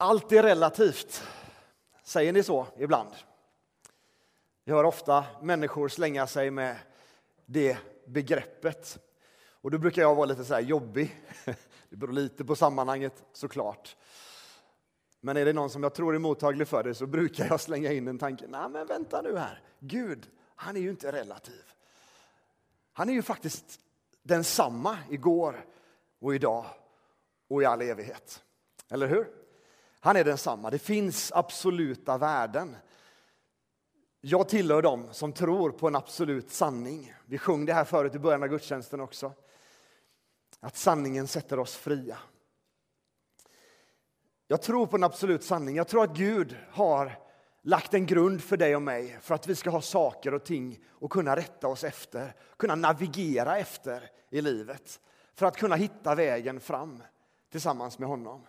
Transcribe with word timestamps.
Allt 0.00 0.32
är 0.32 0.42
relativt. 0.42 1.22
Säger 2.02 2.32
ni 2.32 2.42
så 2.42 2.66
ibland? 2.76 3.08
Jag 4.64 4.76
hör 4.76 4.84
ofta 4.84 5.24
människor 5.42 5.88
slänga 5.88 6.26
sig 6.26 6.50
med 6.50 6.76
det 7.46 7.78
begreppet. 8.06 8.98
Och 9.50 9.70
då 9.70 9.78
brukar 9.78 10.02
jag 10.02 10.14
vara 10.14 10.26
lite 10.26 10.44
så 10.44 10.54
här 10.54 10.60
jobbig. 10.60 11.20
Det 11.90 11.96
beror 11.96 12.12
lite 12.12 12.44
på 12.44 12.56
sammanhanget 12.56 13.24
såklart. 13.32 13.96
Men 15.20 15.36
är 15.36 15.44
det 15.44 15.52
någon 15.52 15.70
som 15.70 15.82
jag 15.82 15.94
tror 15.94 16.14
är 16.14 16.18
mottaglig 16.18 16.68
för 16.68 16.82
det 16.82 16.94
så 16.94 17.06
brukar 17.06 17.46
jag 17.46 17.60
slänga 17.60 17.92
in 17.92 18.08
en 18.08 18.18
tanke. 18.18 18.44
Nej, 18.48 18.68
men 18.68 18.86
vänta 18.86 19.22
nu 19.22 19.36
här. 19.36 19.62
Gud, 19.78 20.28
han 20.54 20.76
är 20.76 20.80
ju 20.80 20.90
inte 20.90 21.12
relativ. 21.12 21.62
Han 22.92 23.08
är 23.08 23.12
ju 23.12 23.22
faktiskt 23.22 23.80
densamma 24.22 24.98
igår 25.10 25.66
och 26.18 26.34
idag 26.34 26.64
och 27.48 27.62
i 27.62 27.64
all 27.64 27.82
evighet. 27.82 28.44
Eller 28.88 29.06
hur? 29.06 29.47
Han 30.00 30.16
är 30.16 30.24
densamma. 30.24 30.70
Det 30.70 30.78
finns 30.78 31.32
absoluta 31.32 32.18
värden. 32.18 32.76
Jag 34.20 34.48
tillhör 34.48 34.82
dem 34.82 35.08
som 35.12 35.32
tror 35.32 35.70
på 35.70 35.88
en 35.88 35.96
absolut 35.96 36.50
sanning. 36.50 37.14
Vi 37.26 37.38
sjöng 37.38 37.66
det 37.66 37.72
här 37.72 37.84
förut 37.84 38.14
i 38.14 38.18
början 38.18 38.42
av 38.42 38.48
gudstjänsten 38.48 39.00
också. 39.00 39.32
Att 40.60 40.76
sanningen 40.76 41.26
sätter 41.26 41.58
oss 41.58 41.76
fria. 41.76 42.18
Jag 44.46 44.62
tror 44.62 44.86
på 44.86 44.96
en 44.96 45.04
absolut 45.04 45.44
sanning. 45.44 45.76
Jag 45.76 45.88
tror 45.88 46.04
att 46.04 46.16
Gud 46.16 46.56
har 46.70 47.18
lagt 47.62 47.94
en 47.94 48.06
grund 48.06 48.42
för 48.42 48.56
dig 48.56 48.76
och 48.76 48.82
mig 48.82 49.18
för 49.20 49.34
att 49.34 49.46
vi 49.46 49.54
ska 49.54 49.70
ha 49.70 49.80
saker 49.80 50.34
och 50.34 50.44
ting 50.44 50.78
att 51.00 51.10
kunna 51.10 51.36
rätta 51.36 51.68
oss 51.68 51.84
efter, 51.84 52.34
kunna 52.56 52.74
navigera 52.74 53.58
efter 53.58 54.10
i 54.30 54.40
livet, 54.40 55.00
för 55.34 55.46
att 55.46 55.56
kunna 55.56 55.76
hitta 55.76 56.14
vägen 56.14 56.60
fram 56.60 57.02
tillsammans 57.50 57.98
med 57.98 58.08
honom. 58.08 58.46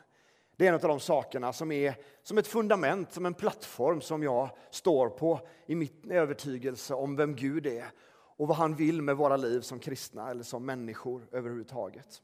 Det 0.59 0.65
är 0.65 0.69
en 0.69 0.75
av 0.75 0.81
de 0.81 0.99
sakerna 0.99 1.53
som 1.53 1.71
är 1.71 1.95
som 2.23 2.37
ett 2.37 2.47
fundament, 2.47 3.13
som 3.13 3.25
en 3.25 3.33
plattform 3.33 4.01
som 4.01 4.23
jag 4.23 4.49
står 4.71 5.09
på 5.09 5.47
i 5.65 5.75
min 5.75 6.11
övertygelse 6.11 6.93
om 6.93 7.15
vem 7.15 7.35
Gud 7.35 7.67
är 7.67 7.91
och 8.11 8.47
vad 8.47 8.57
han 8.57 8.75
vill 8.75 9.01
med 9.01 9.17
våra 9.17 9.37
liv 9.37 9.61
som 9.61 9.79
kristna 9.79 10.29
eller 10.29 10.43
som 10.43 10.65
människor 10.65 11.27
överhuvudtaget. 11.31 12.21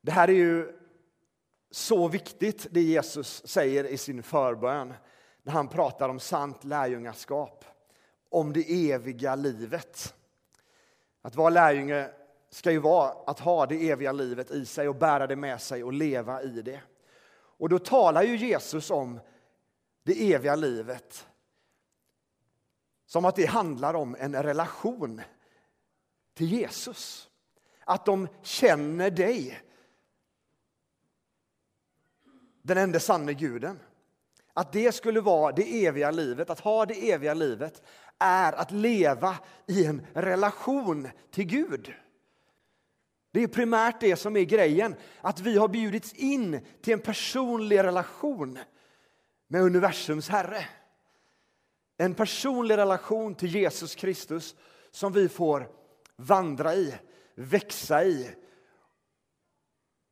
Det 0.00 0.12
här 0.12 0.28
är 0.28 0.32
ju 0.32 0.72
så 1.70 2.08
viktigt, 2.08 2.66
det 2.70 2.82
Jesus 2.82 3.46
säger 3.46 3.84
i 3.84 3.96
sin 3.96 4.22
förbön 4.22 4.94
när 5.42 5.52
han 5.52 5.68
pratar 5.68 6.08
om 6.08 6.20
sant 6.20 6.64
lärjungaskap, 6.64 7.64
om 8.28 8.52
det 8.52 8.90
eviga 8.92 9.34
livet. 9.34 10.14
Att 11.22 11.36
vara 11.36 11.50
lärjunge 11.50 12.10
ska 12.54 12.70
ju 12.70 12.78
vara 12.78 13.10
att 13.26 13.40
ha 13.40 13.66
det 13.66 13.90
eviga 13.90 14.12
livet 14.12 14.50
i 14.50 14.66
sig 14.66 14.88
och 14.88 14.94
bära 14.94 15.26
det 15.26 15.36
med 15.36 15.60
sig 15.60 15.84
och 15.84 15.92
leva 15.92 16.42
i 16.42 16.62
det. 16.62 16.80
Och 17.34 17.68
då 17.68 17.78
talar 17.78 18.22
ju 18.22 18.36
Jesus 18.36 18.90
om 18.90 19.20
det 20.02 20.32
eviga 20.32 20.56
livet 20.56 21.26
som 23.06 23.24
att 23.24 23.36
det 23.36 23.46
handlar 23.46 23.94
om 23.94 24.16
en 24.18 24.42
relation 24.42 25.20
till 26.34 26.52
Jesus. 26.52 27.30
Att 27.84 28.06
de 28.06 28.28
känner 28.42 29.10
dig, 29.10 29.60
den 32.62 32.78
enda 32.78 33.00
sanne 33.00 33.34
guden. 33.34 33.80
Att 34.52 34.72
det 34.72 34.92
skulle 34.92 35.20
vara 35.20 35.52
det 35.52 35.86
eviga 35.86 36.10
livet, 36.10 36.50
att 36.50 36.60
ha 36.60 36.86
det 36.86 37.10
eviga 37.12 37.34
livet 37.34 37.82
är 38.18 38.52
att 38.52 38.70
leva 38.70 39.38
i 39.66 39.84
en 39.84 40.06
relation 40.12 41.08
till 41.30 41.46
Gud. 41.46 41.94
Det 43.34 43.42
är 43.42 43.46
primärt 43.46 44.00
det 44.00 44.16
som 44.16 44.36
är 44.36 44.44
grejen, 44.44 44.94
att 45.20 45.40
vi 45.40 45.58
har 45.58 45.68
bjudits 45.68 46.12
in 46.12 46.66
till 46.82 46.92
en 46.92 47.00
personlig 47.00 47.78
relation 47.78 48.58
med 49.46 49.62
universums 49.62 50.28
Herre. 50.28 50.68
En 51.96 52.14
personlig 52.14 52.76
relation 52.76 53.34
till 53.34 53.54
Jesus 53.54 53.94
Kristus 53.94 54.56
som 54.90 55.12
vi 55.12 55.28
får 55.28 55.68
vandra 56.16 56.74
i, 56.74 56.94
växa 57.34 58.04
i 58.04 58.30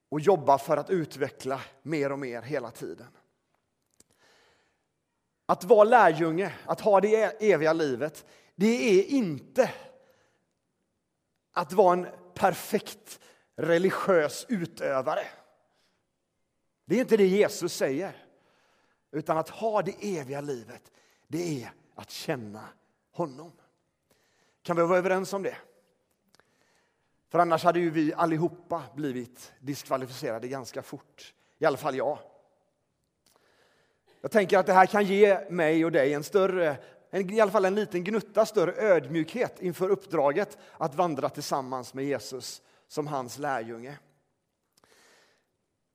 och 0.09 0.21
jobba 0.21 0.59
för 0.59 0.77
att 0.77 0.91
utveckla 0.91 1.61
mer 1.83 2.13
och 2.13 2.19
mer 2.19 2.43
hela 2.43 2.71
tiden. 2.71 3.09
Att 5.47 5.65
vara 5.65 5.85
lärjunge, 5.85 6.53
att 6.67 6.81
ha 6.81 7.01
det 7.01 7.53
eviga 7.53 7.73
livet, 7.73 8.27
det 8.55 9.01
är 9.01 9.05
inte 9.05 9.71
att 11.53 11.73
vara 11.73 11.93
en 11.93 12.22
perfekt 12.35 13.21
religiös 13.57 14.47
utövare. 14.49 15.27
Det 16.85 16.97
är 16.97 17.01
inte 17.01 17.17
det 17.17 17.27
Jesus 17.27 17.75
säger. 17.75 18.27
Utan 19.11 19.39
att 19.39 19.49
ha 19.49 19.83
det 19.83 20.19
eviga 20.19 20.41
livet, 20.41 20.93
det 21.27 21.63
är 21.63 21.73
att 21.95 22.11
känna 22.11 22.69
honom. 23.13 23.53
Kan 24.63 24.77
vi 24.77 24.83
vara 24.83 24.99
överens 24.99 25.33
om 25.33 25.43
det? 25.43 25.57
För 27.29 27.39
annars 27.39 27.65
hade 27.65 27.81
ju 27.81 27.91
vi 27.91 28.15
allihopa 28.15 28.83
blivit 28.95 29.53
diskvalificerade 29.61 30.49
ganska 30.49 30.83
fort. 30.83 31.35
I 31.59 31.65
alla 31.65 31.77
fall 31.77 31.97
jag. 31.97 32.19
Jag 34.21 34.31
tänker 34.31 34.59
att 34.59 34.67
det 34.67 34.73
här 34.73 34.87
kan 34.87 35.05
ge 35.05 35.51
mig 35.51 35.85
och 35.85 35.93
dig 35.93 36.15
en 36.15 36.25
större, 36.25 36.77
i 37.13 37.41
alla 37.41 37.51
fall 37.51 37.65
en 37.65 37.75
liten 37.75 38.05
gnutta 38.05 38.47
större 38.47 38.73
ödmjukhet 38.73 39.63
inför 39.63 39.89
uppdraget 39.89 40.59
att 40.77 40.95
vandra 40.95 41.29
tillsammans 41.29 41.95
med 41.95 42.05
Jesus 42.05 42.63
som 42.89 43.07
hans 43.07 43.39
lärjunge. 43.39 43.99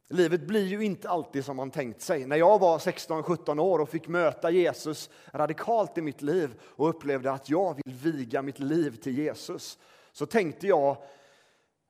Livet 0.09 0.47
blir 0.47 0.65
ju 0.65 0.83
inte 0.83 1.09
alltid 1.09 1.45
som 1.45 1.57
man 1.57 1.71
tänkt 1.71 2.01
sig. 2.01 2.25
När 2.25 2.37
jag 2.37 2.59
var 2.59 2.77
16-17 2.77 3.59
år 3.59 3.79
och 3.79 3.89
fick 3.89 4.07
möta 4.07 4.51
Jesus 4.51 5.09
radikalt 5.31 5.97
i 5.97 6.01
mitt 6.01 6.21
liv 6.21 6.61
och 6.61 6.89
upplevde 6.89 7.31
att 7.31 7.49
jag 7.49 7.75
vill 7.75 7.95
viga 7.95 8.41
mitt 8.41 8.59
liv 8.59 8.95
till 8.95 9.17
Jesus 9.17 9.77
så 10.11 10.25
tänkte 10.25 10.67
jag 10.67 10.97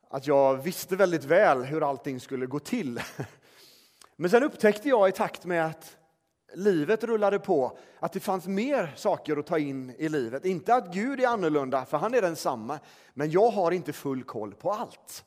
att 0.10 0.28
jag 0.28 0.56
visste 0.58 0.96
väldigt 0.96 1.24
väl 1.24 1.64
hur 1.64 1.90
allting 1.90 2.20
skulle 2.20 2.46
gå 2.46 2.60
till. 2.60 3.02
Men 4.16 4.30
sen 4.30 4.44
upptäckte 4.44 4.90
jag 4.90 5.10
i 5.10 5.12
takt 5.12 5.46
med 5.46 5.66
att 5.66 5.98
livet 6.54 7.04
rullade 7.04 7.40
på 7.40 7.78
att 8.00 8.14
det 8.14 8.20
fanns 8.20 8.48
mer 8.48 8.94
saker 8.96 9.38
att 9.38 9.48
ta 9.48 9.60
in 9.60 9.96
i 9.98 10.10
livet. 10.10 10.46
Inte 10.46 10.76
att 10.76 10.94
Gud 10.94 11.20
är 11.20 11.28
annorlunda, 11.28 11.86
för 11.86 11.98
han 11.98 12.14
är 12.14 12.22
densamma, 12.22 12.80
men 13.14 13.32
jag 13.32 13.50
har 13.50 13.72
inte 13.72 13.94
full 13.94 14.24
koll 14.24 14.54
på 14.54 14.72
allt. 14.72 15.26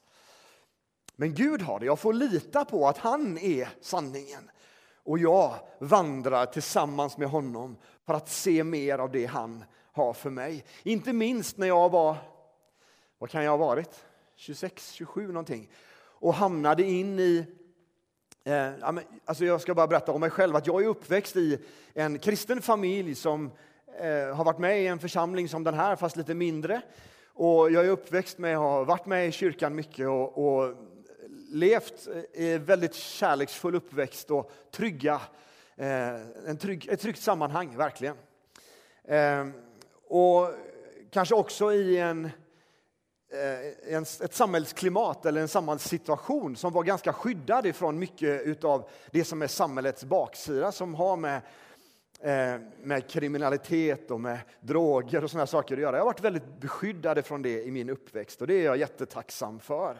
Men 1.17 1.35
Gud 1.35 1.63
har 1.63 1.81
det. 1.81 1.87
Jag 1.87 1.99
får 1.99 2.13
lita 2.13 2.65
på 2.65 2.89
att 2.89 2.99
han 2.99 3.39
är 3.39 3.69
sanningen. 3.81 4.51
Och 5.05 5.19
jag 5.19 5.55
vandrar 5.79 6.47
tillsammans 6.47 7.19
med 7.19 7.29
honom 7.29 7.77
för 8.07 8.15
att 8.15 8.29
se 8.29 8.65
mer 8.65 8.99
av 8.99 9.13
det 9.13 9.27
han 9.27 9.65
har 9.93 10.13
för 10.13 10.31
mig. 10.31 10.65
Inte 10.83 11.13
minst 11.13 11.59
när 11.59 11.67
jag 11.67 11.91
var, 11.91 12.17
vad 13.19 13.31
kan 13.31 13.45
jag 13.45 13.51
ha 13.51 13.57
varit? 13.57 14.05
26, 14.37 14.93
27 14.93 15.27
någonting. 15.27 15.71
Och 15.97 16.35
hamnade 16.35 16.83
in 16.83 17.19
i 17.19 17.47
Eh, 18.45 18.71
alltså 19.25 19.45
jag 19.45 19.61
ska 19.61 19.75
bara 19.75 19.87
berätta 19.87 20.13
om 20.13 20.21
mig 20.21 20.31
själv, 20.31 20.57
att 20.57 20.67
jag 20.67 20.83
är 20.83 20.87
uppväxt 20.87 21.37
i 21.37 21.59
en 21.95 22.19
kristen 22.19 22.63
familj 22.63 23.15
som 23.15 23.51
eh, 24.01 24.37
har 24.37 24.45
varit 24.45 24.59
med 24.59 24.83
i 24.83 24.87
en 24.87 24.99
församling 24.99 25.49
som 25.49 25.65
den 25.65 25.75
här, 25.75 25.97
fast 25.97 26.17
lite 26.17 26.35
mindre. 26.35 26.83
Och 27.27 27.71
jag 27.71 27.85
är 27.85 27.91
uppväxt 27.91 28.39
med, 28.39 28.57
har 28.57 28.85
varit 28.85 29.07
med 29.07 29.29
i 29.29 29.33
kyrkan 29.33 29.75
mycket 29.75 30.09
och, 30.09 30.39
och 30.39 30.75
levt 31.51 32.09
eh, 32.35 32.45
i 32.45 32.59
väldigt 32.59 32.95
kärleksfull 32.95 33.75
uppväxt 33.75 34.31
och 34.31 34.53
trygga, 34.71 35.21
eh, 35.77 36.15
en 36.47 36.59
trygg, 36.59 36.89
ett 36.89 37.01
tryggt 37.01 37.21
sammanhang, 37.21 37.77
verkligen. 37.77 38.17
Eh, 39.05 39.47
och 40.09 40.49
kanske 41.11 41.35
också 41.35 41.73
i 41.73 41.99
en 41.99 42.31
Eh, 43.33 43.97
ett 44.21 44.35
samhällsklimat 44.35 45.27
eller 45.27 45.41
en 45.41 45.49
samhällssituation 45.49 46.57
som 46.57 46.73
var 46.73 46.83
ganska 46.83 47.13
skyddad 47.13 47.67
ifrån 47.67 47.99
mycket 47.99 48.65
av 48.65 48.89
det 49.11 49.25
som 49.25 49.43
är 49.43 49.47
samhällets 49.47 50.05
baksida 50.05 50.73
som 50.73 50.95
har 50.95 51.17
med, 51.17 51.41
eh, 52.21 52.61
med 52.83 53.11
kriminalitet 53.11 54.11
och 54.11 54.21
med 54.21 54.39
droger 54.61 55.25
och 55.25 55.31
sådana 55.31 55.47
saker 55.47 55.75
att 55.75 55.81
göra. 55.81 55.97
Jag 55.97 56.01
har 56.01 56.13
varit 56.13 56.25
väldigt 56.25 56.61
beskyddad 56.61 57.25
från 57.27 57.43
det 57.43 57.63
i 57.63 57.71
min 57.71 57.91
uppväxt 57.91 58.41
och 58.41 58.47
det 58.47 58.55
är 58.55 58.65
jag 58.65 58.77
jättetacksam 58.77 59.61
för. 59.61 59.97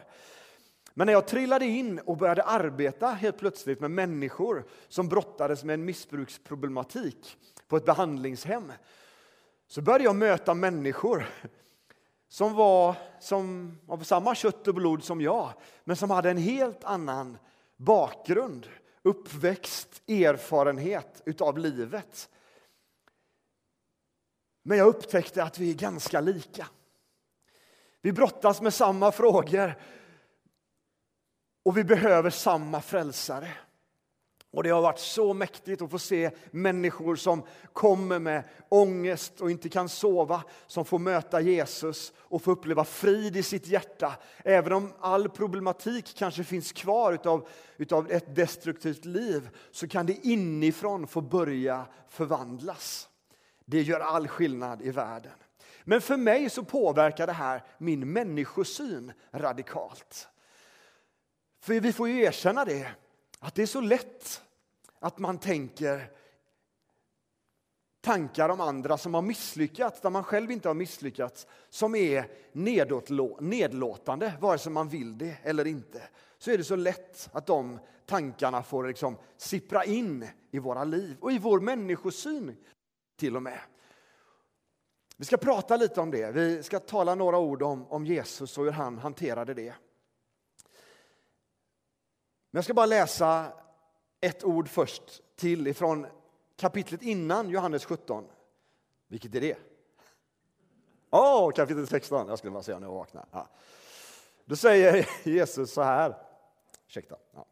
Men 0.93 1.05
när 1.05 1.13
jag 1.13 1.27
trillade 1.27 1.65
in 1.65 1.99
och 1.99 2.17
började 2.17 2.43
arbeta 2.43 3.07
helt 3.07 3.37
plötsligt 3.37 3.79
med 3.79 3.91
människor 3.91 4.65
som 4.87 5.09
brottades 5.09 5.63
med 5.63 5.73
en 5.73 5.85
missbruksproblematik 5.85 7.37
på 7.67 7.77
ett 7.77 7.85
behandlingshem 7.85 8.71
så 9.67 9.81
började 9.81 10.03
jag 10.03 10.15
möta 10.15 10.53
människor 10.53 11.25
som 12.31 12.53
var 12.53 12.95
som, 13.19 13.77
av 13.87 14.03
samma 14.03 14.35
kött 14.35 14.67
och 14.67 14.75
blod 14.75 15.03
som 15.03 15.21
jag, 15.21 15.53
men 15.83 15.95
som 15.95 16.09
hade 16.09 16.29
en 16.29 16.37
helt 16.37 16.83
annan 16.83 17.37
bakgrund, 17.77 18.67
uppväxt, 19.01 20.09
erfarenhet 20.09 21.21
utav 21.25 21.57
livet. 21.57 22.29
Men 24.63 24.77
jag 24.77 24.87
upptäckte 24.87 25.43
att 25.43 25.59
vi 25.59 25.69
är 25.69 25.75
ganska 25.75 26.21
lika. 26.21 26.67
Vi 28.01 28.11
brottas 28.11 28.61
med 28.61 28.73
samma 28.73 29.11
frågor. 29.11 29.75
Och 31.63 31.77
vi 31.77 31.83
behöver 31.83 32.29
samma 32.29 32.81
frälsare. 32.81 33.53
Och 34.51 34.63
Det 34.63 34.69
har 34.69 34.81
varit 34.81 34.99
så 34.99 35.33
mäktigt 35.33 35.81
att 35.81 35.91
få 35.91 35.99
se 35.99 36.31
människor 36.51 37.15
som 37.15 37.43
kommer 37.73 38.19
med 38.19 38.43
ångest 38.69 39.41
och 39.41 39.51
inte 39.51 39.69
kan 39.69 39.89
sova, 39.89 40.43
som 40.67 40.85
får 40.85 40.99
möta 40.99 41.41
Jesus 41.41 42.13
och 42.17 42.41
få 42.41 42.51
uppleva 42.51 42.83
frid 42.83 43.37
i 43.37 43.43
sitt 43.43 43.67
hjärta. 43.67 44.15
Även 44.43 44.73
om 44.73 44.93
all 44.99 45.29
problematik 45.29 46.15
kanske 46.17 46.43
finns 46.43 46.71
kvar 46.71 47.13
utav, 47.13 47.47
utav 47.77 48.11
ett 48.11 48.35
destruktivt 48.35 49.05
liv 49.05 49.49
så 49.71 49.87
kan 49.87 50.05
det 50.05 50.27
inifrån 50.27 51.07
få 51.07 51.21
börja 51.21 51.85
förvandlas. 52.09 53.09
Det 53.65 53.81
gör 53.81 53.99
all 53.99 54.27
skillnad 54.27 54.81
i 54.81 54.91
världen. 54.91 55.33
Men 55.83 56.01
för 56.01 56.17
mig 56.17 56.49
så 56.49 56.63
påverkar 56.63 57.27
det 57.27 57.33
här 57.33 57.63
min 57.77 58.13
människosyn 58.13 59.13
radikalt. 59.31 60.27
För 61.61 61.79
vi 61.79 61.93
får 61.93 62.09
ju 62.09 62.21
erkänna 62.21 62.65
det, 62.65 62.91
att 63.41 63.55
det 63.55 63.61
är 63.61 63.67
så 63.67 63.81
lätt 63.81 64.41
att 64.99 65.19
man 65.19 65.37
tänker 65.37 66.11
tankar 68.01 68.49
om 68.49 68.61
andra 68.61 68.97
som 68.97 69.13
har 69.13 69.21
misslyckats, 69.21 70.01
där 70.01 70.09
man 70.09 70.23
själv 70.23 70.51
inte 70.51 70.69
har 70.69 70.75
misslyckats, 70.75 71.47
som 71.69 71.95
är 71.95 72.31
nedlåtande, 73.39 74.33
vare 74.41 74.57
sig 74.57 74.71
man 74.71 74.89
vill 74.89 75.17
det 75.17 75.37
eller 75.43 75.67
inte. 75.67 76.01
Så 76.37 76.51
är 76.51 76.57
det 76.57 76.63
så 76.63 76.75
lätt 76.75 77.29
att 77.31 77.45
de 77.45 77.79
tankarna 78.05 78.63
får 78.63 78.87
liksom 78.87 79.17
sippra 79.37 79.85
in 79.85 80.27
i 80.51 80.59
våra 80.59 80.83
liv 80.83 81.17
och 81.21 81.31
i 81.31 81.39
vår 81.39 81.59
människosyn 81.59 82.55
till 83.15 83.35
och 83.35 83.43
med. 83.43 83.59
Vi 85.17 85.25
ska 85.25 85.37
prata 85.37 85.77
lite 85.77 86.01
om 86.01 86.11
det. 86.11 86.31
Vi 86.31 86.63
ska 86.63 86.79
tala 86.79 87.15
några 87.15 87.37
ord 87.37 87.63
om, 87.63 87.87
om 87.87 88.05
Jesus 88.05 88.57
och 88.57 88.63
hur 88.63 88.71
han 88.71 88.97
hanterade 88.97 89.53
det. 89.53 89.73
Men 92.51 92.57
jag 92.57 92.63
ska 92.63 92.73
bara 92.73 92.85
läsa 92.85 93.53
ett 94.21 94.43
ord 94.43 94.69
först 94.69 95.21
till 95.35 95.67
ifrån 95.67 96.07
kapitlet 96.55 97.01
innan 97.01 97.49
Johannes 97.49 97.85
17. 97.85 98.25
Vilket 99.07 99.35
är 99.35 99.41
det? 99.41 99.57
Åh, 101.09 101.49
oh, 101.49 101.51
kapitel 101.51 101.87
16. 101.87 102.27
Jag 102.27 102.37
skulle 102.37 102.51
bara 102.51 102.63
säga 102.63 102.79
när 102.79 102.87
jag 102.87 102.93
vaknar. 102.93 103.25
Ja. 103.31 103.47
Då 104.45 104.55
säger 104.55 105.07
Jesus 105.23 105.73
så 105.73 105.81
här. 105.81 106.17
Ursäkta. 106.87 107.15
Ja. 107.35 107.45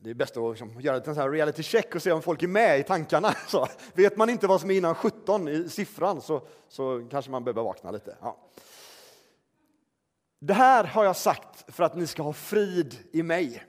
Det 0.00 0.10
är 0.10 0.14
bäst 0.14 0.36
att 0.36 0.50
liksom 0.50 0.80
göra 0.80 0.96
en 0.96 1.14
sån 1.14 1.32
reality 1.32 1.62
check 1.62 1.94
och 1.94 2.02
se 2.02 2.12
om 2.12 2.22
folk 2.22 2.42
är 2.42 2.48
med 2.48 2.80
i 2.80 2.82
tankarna. 2.82 3.34
Så 3.48 3.66
vet 3.94 4.16
man 4.16 4.30
inte 4.30 4.46
vad 4.46 4.60
som 4.60 4.70
är 4.70 4.74
innan 4.74 4.94
17 4.94 5.48
i 5.48 5.68
siffran 5.68 6.20
så, 6.20 6.46
så 6.68 7.08
kanske 7.10 7.30
man 7.30 7.44
behöver 7.44 7.62
vakna 7.62 7.90
lite. 7.90 8.16
Ja. 8.20 8.36
Det 10.38 10.54
här 10.54 10.84
har 10.84 11.04
jag 11.04 11.16
sagt 11.16 11.74
för 11.74 11.84
att 11.84 11.96
ni 11.96 12.06
ska 12.06 12.22
ha 12.22 12.32
frid 12.32 12.98
i 13.12 13.22
mig. 13.22 13.62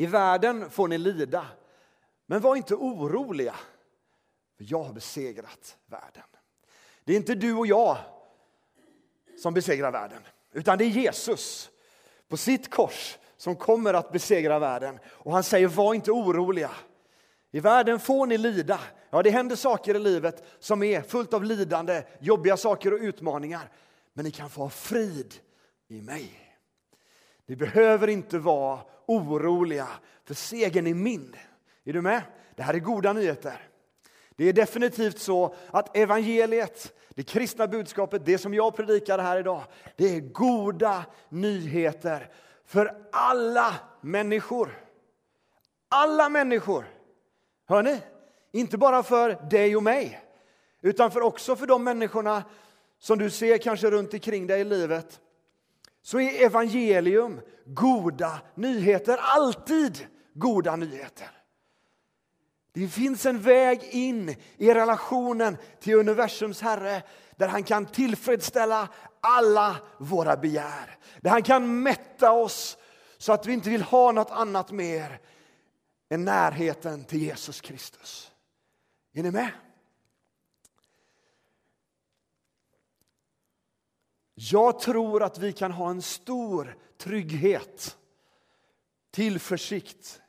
I 0.00 0.06
världen 0.06 0.70
får 0.70 0.88
ni 0.88 0.98
lida, 0.98 1.46
men 2.26 2.40
var 2.40 2.56
inte 2.56 2.74
oroliga, 2.74 3.54
för 4.56 4.66
jag 4.68 4.82
har 4.82 4.92
besegrat 4.92 5.76
världen. 5.86 6.22
Det 7.04 7.12
är 7.12 7.16
inte 7.16 7.34
du 7.34 7.54
och 7.54 7.66
jag 7.66 7.96
som 9.42 9.54
besegrar 9.54 9.92
världen, 9.92 10.22
utan 10.52 10.78
det 10.78 10.84
är 10.84 10.88
Jesus 10.88 11.70
på 12.28 12.36
sitt 12.36 12.70
kors 12.70 13.18
som 13.36 13.56
kommer 13.56 13.94
att 13.94 14.12
besegra 14.12 14.58
världen. 14.58 14.98
Och 15.06 15.32
han 15.32 15.42
säger, 15.42 15.68
var 15.68 15.94
inte 15.94 16.10
oroliga. 16.12 16.70
I 17.50 17.60
världen 17.60 18.00
får 18.00 18.26
ni 18.26 18.38
lida. 18.38 18.80
Ja, 19.10 19.22
det 19.22 19.30
händer 19.30 19.56
saker 19.56 19.94
i 19.94 19.98
livet 19.98 20.44
som 20.58 20.82
är 20.82 21.02
fullt 21.02 21.34
av 21.34 21.44
lidande, 21.44 22.02
jobbiga 22.20 22.56
saker 22.56 22.92
och 22.92 23.00
utmaningar. 23.00 23.70
Men 24.12 24.24
ni 24.24 24.30
kan 24.30 24.50
få 24.50 24.62
ha 24.62 24.70
frid 24.70 25.34
i 25.88 26.02
mig. 26.02 26.49
Ni 27.50 27.56
behöver 27.56 28.08
inte 28.08 28.38
vara 28.38 28.80
oroliga, 29.06 29.88
för 30.24 30.34
segern 30.34 30.86
är 30.86 30.94
min. 30.94 31.36
Är 31.84 31.92
du 31.92 32.02
med? 32.02 32.22
Det 32.56 32.62
här 32.62 32.74
är 32.74 32.78
goda 32.78 33.12
nyheter. 33.12 33.68
Det 34.36 34.44
är 34.44 34.52
definitivt 34.52 35.18
så 35.18 35.54
att 35.70 35.96
evangeliet, 35.96 36.92
det 37.08 37.22
kristna 37.22 37.66
budskapet, 37.66 38.24
det 38.24 38.38
som 38.38 38.54
jag 38.54 38.76
predikar 38.76 39.18
här 39.18 39.38
idag, 39.38 39.62
det 39.96 40.16
är 40.16 40.20
goda 40.20 41.04
nyheter 41.28 42.30
för 42.64 43.06
alla 43.12 43.74
människor. 44.00 44.84
Alla 45.88 46.28
människor. 46.28 46.84
Hör 47.68 47.82
ni? 47.82 47.98
Inte 48.52 48.78
bara 48.78 49.02
för 49.02 49.50
dig 49.50 49.76
och 49.76 49.82
mig, 49.82 50.20
utan 50.82 51.10
för 51.10 51.20
också 51.20 51.56
för 51.56 51.66
de 51.66 51.84
människorna 51.84 52.44
som 52.98 53.18
du 53.18 53.30
ser 53.30 53.58
kanske 53.58 53.90
runt 53.90 54.14
omkring 54.14 54.46
dig 54.46 54.60
i 54.60 54.64
livet 54.64 55.20
så 56.02 56.20
är 56.20 56.44
evangelium 56.46 57.40
goda 57.66 58.40
nyheter, 58.54 59.18
alltid 59.20 60.06
goda 60.34 60.76
nyheter. 60.76 61.30
Det 62.72 62.88
finns 62.88 63.26
en 63.26 63.40
väg 63.40 63.82
in 63.90 64.36
i 64.56 64.74
relationen 64.74 65.56
till 65.80 65.94
universums 65.94 66.60
Herre 66.60 67.02
där 67.36 67.48
han 67.48 67.62
kan 67.62 67.86
tillfredsställa 67.86 68.88
alla 69.20 69.76
våra 69.98 70.36
begär. 70.36 70.98
Där 71.20 71.30
han 71.30 71.42
kan 71.42 71.82
mätta 71.82 72.32
oss 72.32 72.78
så 73.18 73.32
att 73.32 73.46
vi 73.46 73.52
inte 73.52 73.70
vill 73.70 73.82
ha 73.82 74.12
något 74.12 74.30
annat 74.30 74.70
mer 74.70 75.20
än 76.10 76.24
närheten 76.24 77.04
till 77.04 77.22
Jesus 77.22 77.60
Kristus. 77.60 78.30
Är 79.14 79.22
ni 79.22 79.30
med? 79.30 79.50
Jag 84.42 84.80
tror 84.80 85.22
att 85.22 85.38
vi 85.38 85.52
kan 85.52 85.72
ha 85.72 85.90
en 85.90 86.02
stor 86.02 86.76
trygghet, 86.98 87.98
tillförsikt 89.10 90.22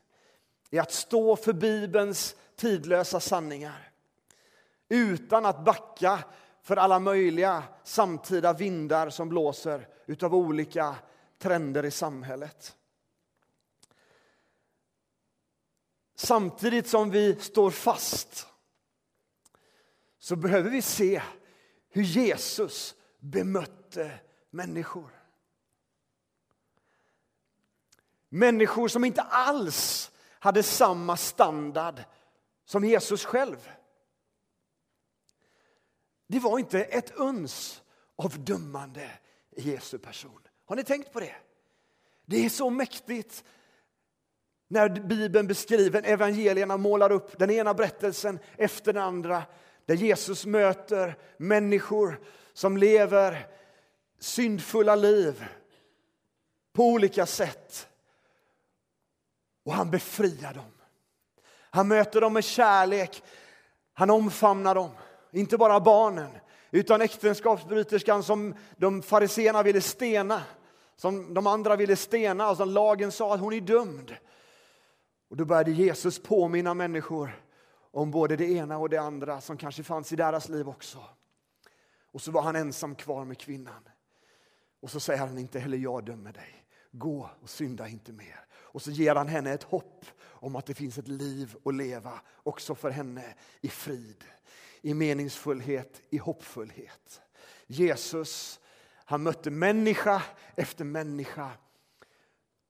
i 0.69 0.79
att 0.79 0.91
stå 0.91 1.35
för 1.35 1.53
Bibelns 1.53 2.35
tidlösa 2.55 3.19
sanningar 3.19 3.91
utan 4.89 5.45
att 5.45 5.65
backa 5.65 6.23
för 6.61 6.77
alla 6.77 6.99
möjliga 6.99 7.63
samtida 7.83 8.53
vindar 8.53 9.09
som 9.09 9.29
blåser 9.29 9.87
utav 10.05 10.35
olika 10.35 10.95
trender 11.37 11.85
i 11.85 11.91
samhället. 11.91 12.75
Samtidigt 16.15 16.87
som 16.87 17.09
vi 17.09 17.35
står 17.35 17.71
fast 17.71 18.47
så 20.19 20.35
behöver 20.35 20.69
vi 20.69 20.81
se 20.81 21.21
hur 21.89 22.03
Jesus 22.03 22.95
bemötte 23.21 24.19
människor. 24.49 25.09
Människor 28.29 28.87
som 28.87 29.05
inte 29.05 29.21
alls 29.21 30.11
hade 30.39 30.63
samma 30.63 31.17
standard 31.17 32.03
som 32.65 32.85
Jesus 32.85 33.25
själv. 33.25 33.71
Det 36.27 36.39
var 36.39 36.59
inte 36.59 36.83
ett 36.83 37.11
uns 37.11 37.81
av 38.15 38.43
dömande 38.43 39.11
i 39.51 39.71
Jesu 39.71 39.97
person. 39.97 40.41
Har 40.65 40.75
ni 40.75 40.83
tänkt 40.83 41.13
på 41.13 41.19
det? 41.19 41.35
Det 42.25 42.45
är 42.45 42.49
så 42.49 42.69
mäktigt 42.69 43.43
när 44.67 44.89
Bibeln 44.89 45.47
beskriver, 45.47 46.03
evangelierna 46.05 46.77
målar 46.77 47.11
upp 47.11 47.39
den 47.39 47.51
ena 47.51 47.73
berättelsen 47.73 48.39
efter 48.57 48.93
den 48.93 49.03
andra 49.03 49.43
där 49.85 49.95
Jesus 49.95 50.45
möter 50.45 51.17
människor 51.37 52.21
som 52.53 52.77
lever 52.77 53.47
syndfulla 54.19 54.95
liv 54.95 55.45
på 56.73 56.83
olika 56.85 57.25
sätt. 57.25 57.87
Och 59.65 59.73
han 59.73 59.91
befriar 59.91 60.53
dem. 60.53 60.71
Han 61.69 61.87
möter 61.87 62.21
dem 62.21 62.33
med 62.33 62.43
kärlek. 62.43 63.23
Han 63.93 64.09
omfamnar 64.09 64.75
dem. 64.75 64.91
Inte 65.31 65.57
bara 65.57 65.79
barnen, 65.79 66.29
utan 66.71 67.01
äktenskapsbryterskan 67.01 68.23
som 68.23 68.55
de 68.77 69.01
fariseerna 69.01 69.63
ville 69.63 69.81
stena. 69.81 70.43
Som 70.95 71.33
de 71.33 71.47
andra 71.47 71.75
ville 71.75 71.95
stena 71.95 72.49
och 72.49 72.57
som 72.57 72.69
lagen 72.69 73.11
sa 73.11 73.33
att 73.33 73.39
hon 73.39 73.53
är 73.53 73.61
dömd. 73.61 74.15
Och 75.29 75.37
då 75.37 75.45
började 75.45 75.71
Jesus 75.71 76.23
påminna 76.23 76.73
människor 76.73 77.43
om 77.91 78.11
både 78.11 78.35
det 78.35 78.51
ena 78.51 78.77
och 78.77 78.89
det 78.89 78.97
andra 78.97 79.41
som 79.41 79.57
kanske 79.57 79.83
fanns 79.83 80.13
i 80.13 80.15
deras 80.15 80.49
liv 80.49 80.69
också. 80.69 80.99
Och 82.11 82.21
så 82.21 82.31
var 82.31 82.41
han 82.41 82.55
ensam 82.55 82.95
kvar 82.95 83.25
med 83.25 83.37
kvinnan. 83.37 83.89
Och 84.81 84.91
så 84.91 84.99
säger 84.99 85.19
han, 85.19 85.37
inte 85.37 85.59
heller 85.59 85.77
jag 85.77 86.05
dömer 86.05 86.33
dig. 86.33 86.65
Gå 86.91 87.29
och 87.41 87.49
synda 87.49 87.87
inte 87.87 88.13
mer. 88.13 88.45
Och 88.51 88.81
så 88.81 88.91
ger 88.91 89.15
han 89.15 89.27
henne 89.27 89.51
ett 89.53 89.63
hopp 89.63 90.05
om 90.23 90.55
att 90.55 90.65
det 90.65 90.73
finns 90.73 90.97
ett 90.97 91.07
liv 91.07 91.55
att 91.65 91.75
leva 91.75 92.21
också 92.43 92.75
för 92.75 92.89
henne 92.89 93.35
i 93.61 93.67
frid, 93.67 94.23
i 94.81 94.93
meningsfullhet, 94.93 96.01
i 96.09 96.17
hoppfullhet. 96.17 97.21
Jesus, 97.67 98.59
han 98.93 99.23
mötte 99.23 99.51
människa 99.51 100.23
efter 100.55 100.85
människa 100.85 101.51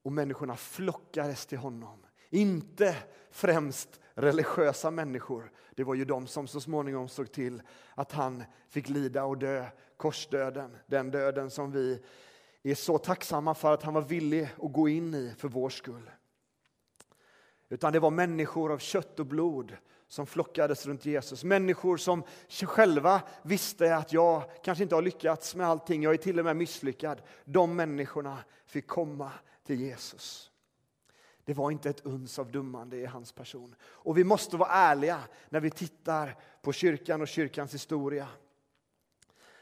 och 0.03 0.11
människorna 0.11 0.55
flockades 0.55 1.45
till 1.45 1.57
honom. 1.57 2.05
Inte 2.29 2.95
främst 3.31 3.99
religiösa 4.13 4.91
människor. 4.91 5.51
Det 5.75 5.83
var 5.83 5.95
ju 5.95 6.05
de 6.05 6.27
som 6.27 6.47
så 6.47 6.61
småningom 6.61 7.09
såg 7.09 7.31
till 7.31 7.61
att 7.95 8.11
han 8.11 8.43
fick 8.69 8.89
lida 8.89 9.23
och 9.23 9.37
dö 9.37 9.65
korsdöden, 9.97 10.77
den 10.85 11.11
döden 11.11 11.49
som 11.49 11.71
vi 11.71 12.03
är 12.63 12.75
så 12.75 12.97
tacksamma 12.97 13.55
för 13.55 13.73
att 13.73 13.83
han 13.83 13.93
var 13.93 14.01
villig 14.01 14.49
att 14.61 14.73
gå 14.73 14.89
in 14.89 15.13
i 15.13 15.33
för 15.37 15.47
vår 15.47 15.69
skull. 15.69 16.09
Utan 17.69 17.93
det 17.93 17.99
var 17.99 18.11
människor 18.11 18.71
av 18.71 18.77
kött 18.77 19.19
och 19.19 19.25
blod 19.25 19.77
som 20.07 20.25
flockades 20.25 20.85
runt 20.85 21.05
Jesus. 21.05 21.43
Människor 21.43 21.97
som 21.97 22.23
själva 22.49 23.21
visste 23.43 23.95
att 23.95 24.13
jag 24.13 24.43
kanske 24.63 24.83
inte 24.83 24.95
har 24.95 25.01
lyckats 25.01 25.55
med 25.55 25.67
allting, 25.67 26.03
jag 26.03 26.13
är 26.13 26.17
till 26.17 26.39
och 26.39 26.45
med 26.45 26.55
misslyckad. 26.55 27.21
De 27.45 27.75
människorna 27.75 28.37
fick 28.65 28.87
komma 28.87 29.31
till 29.63 29.81
Jesus. 29.81 30.50
Det 31.45 31.53
var 31.53 31.71
inte 31.71 31.89
ett 31.89 32.05
uns 32.05 32.39
av 32.39 32.51
dummande 32.51 32.97
i 32.97 33.05
hans 33.05 33.31
person. 33.31 33.75
Och 33.83 34.17
vi 34.17 34.23
måste 34.23 34.57
vara 34.57 34.69
ärliga 34.69 35.23
när 35.49 35.59
vi 35.59 35.69
tittar 35.69 36.37
på 36.61 36.73
kyrkan 36.73 37.21
och 37.21 37.27
kyrkans 37.27 37.73
historia. 37.73 38.27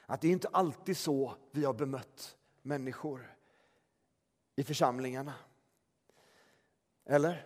Att 0.06 0.22
det 0.22 0.28
är 0.28 0.32
inte 0.32 0.48
alltid 0.48 0.98
så 0.98 1.36
vi 1.52 1.66
har 1.66 1.74
bemött 1.74 2.38
människor 2.62 3.36
i 4.56 4.64
församlingarna. 4.64 5.34
Eller? 7.06 7.46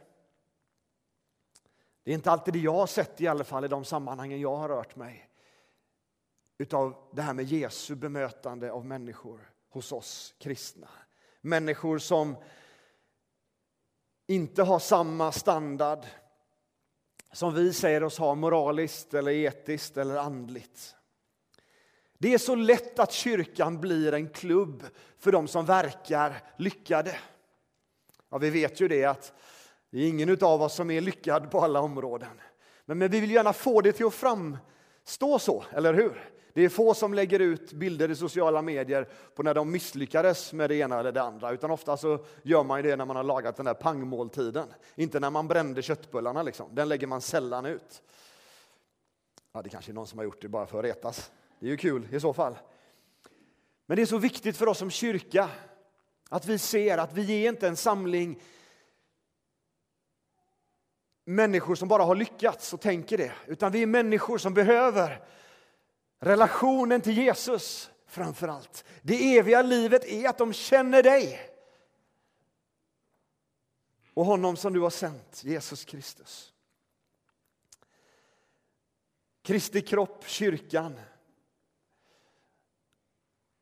Det 2.04 2.12
är 2.12 2.16
inte 2.16 2.32
alltid 2.32 2.54
det 2.54 2.60
jag 2.60 2.74
har 2.74 2.88
sett 2.88 3.22
i 3.22 3.28
alla 3.28 3.44
fall 3.44 3.66
i 3.66 3.68
de 3.68 3.86
sammanhangen 3.86 4.40
jag 4.40 4.56
har 4.56 4.70
rört 4.70 4.96
mig. 4.96 5.30
Utav 6.58 7.10
det 7.14 7.22
här 7.22 7.34
med 7.34 7.46
Jesu 7.46 7.96
bemötande 7.96 8.72
av 8.72 8.86
människor 8.86 9.52
hos 9.70 9.92
oss 9.92 10.36
kristna. 10.38 10.90
Människor 11.42 11.98
som 11.98 12.36
inte 14.28 14.64
har 14.64 14.80
samma 14.80 15.32
standard 15.32 16.06
som 17.32 17.54
vi 17.54 17.74
säger 17.74 18.04
oss 18.04 18.18
ha 18.18 18.36
moraliskt, 18.36 19.14
eller 19.14 19.32
etiskt 19.32 19.98
eller 19.98 20.16
andligt. 20.16 20.96
Det 22.18 22.34
är 22.34 22.38
så 22.38 22.56
lätt 22.56 23.00
att 23.00 23.12
kyrkan 23.12 23.82
blir 23.82 24.14
en 24.14 24.30
klubb 24.30 24.84
för 25.20 25.32
de 25.32 25.48
som 25.48 25.66
verkar 25.66 26.42
lyckade. 26.58 27.16
Ja, 28.30 28.38
vi 28.38 28.50
vet 28.50 28.80
ju 28.82 28.88
det 28.88 29.06
att 29.06 29.34
det 29.90 29.98
är 29.98 30.08
ingen 30.08 30.44
av 30.44 30.62
oss 30.62 30.76
som 30.76 30.92
är 30.92 31.02
lyckad 31.02 31.52
på 31.52 31.62
alla 31.62 31.80
områden. 31.80 32.42
Men, 32.86 32.98
men 32.98 33.12
vi 33.12 33.20
vill 33.20 33.32
gärna 33.32 33.54
få 33.54 33.82
det 33.82 33.92
till 33.92 34.06
att 34.06 34.14
framstå 34.14 35.40
så, 35.40 35.64
eller 35.72 35.94
hur? 35.94 36.33
Det 36.54 36.62
är 36.62 36.70
få 36.70 36.94
som 36.94 37.14
lägger 37.14 37.40
ut 37.40 37.74
bilder 37.74 38.12
i 38.12 38.16
sociala 38.16 38.62
medier 38.62 39.08
på 39.36 39.44
när 39.44 39.54
de 39.54 39.72
misslyckades 39.72 40.54
med 40.54 40.70
det 40.70 40.76
ena 40.76 41.00
eller 41.00 41.12
det 41.12 41.22
andra, 41.22 41.52
utan 41.52 41.72
ofta 41.72 41.98
så 41.98 42.26
gör 42.44 42.64
man 42.64 42.84
det 42.84 42.96
när 42.96 43.06
man 43.06 43.16
har 43.16 43.24
lagat 43.24 43.56
den 43.56 43.66
där 43.66 43.74
pangmåltiden. 43.74 44.68
Inte 44.96 45.20
när 45.20 45.30
man 45.30 45.48
brände 45.48 45.82
köttbullarna, 45.82 46.44
liksom. 46.44 46.76
den 46.76 46.90
lägger 46.90 47.08
man 47.08 47.22
sällan 47.22 47.66
ut. 47.66 48.02
Ja, 49.54 49.62
det 49.62 49.70
kanske 49.70 49.92
är 49.92 49.94
någon 49.94 50.08
som 50.08 50.20
har 50.20 50.26
gjort 50.26 50.42
det 50.42 50.48
bara 50.48 50.66
för 50.66 50.80
att 50.80 50.86
retas. 50.86 51.32
Det 51.60 51.66
är 51.66 51.72
ju 51.72 51.78
kul 51.78 52.08
i 52.12 52.20
så 52.20 52.34
fall. 52.34 52.58
Men 53.86 53.96
det 53.96 54.02
är 54.02 54.06
så 54.06 54.18
viktigt 54.18 54.58
för 54.58 54.68
oss 54.68 54.78
som 54.78 54.90
kyrka 54.90 55.50
att 56.30 56.46
vi 56.46 56.58
ser 56.58 56.98
att 56.98 57.14
vi 57.14 57.46
är 57.46 57.50
inte 57.50 57.68
en 57.68 57.76
samling 57.76 58.42
människor 61.26 61.76
som 61.76 61.88
bara 61.88 62.04
har 62.04 62.16
lyckats 62.16 62.74
och 62.74 62.82
tänker 62.82 63.18
det, 63.18 63.32
utan 63.48 63.72
vi 63.72 63.82
är 63.82 63.88
människor 63.88 64.38
som 64.38 64.54
behöver 64.54 65.24
relationen 66.24 67.02
till 67.02 67.18
Jesus 67.18 67.92
framför 68.06 68.48
allt. 68.48 68.86
Det 69.02 69.38
eviga 69.38 69.62
livet 69.62 70.06
är 70.06 70.30
att 70.30 70.38
de 70.38 70.54
känner 70.54 71.04
dig 71.04 71.50
och 74.14 74.26
honom 74.26 74.58
som 74.58 74.74
du 74.74 74.80
har 74.80 74.90
sänt, 74.90 75.44
Jesus 75.44 75.86
Kristus. 75.86 76.54
Kristi 79.42 79.82
kropp, 79.82 80.28
kyrkan, 80.28 81.00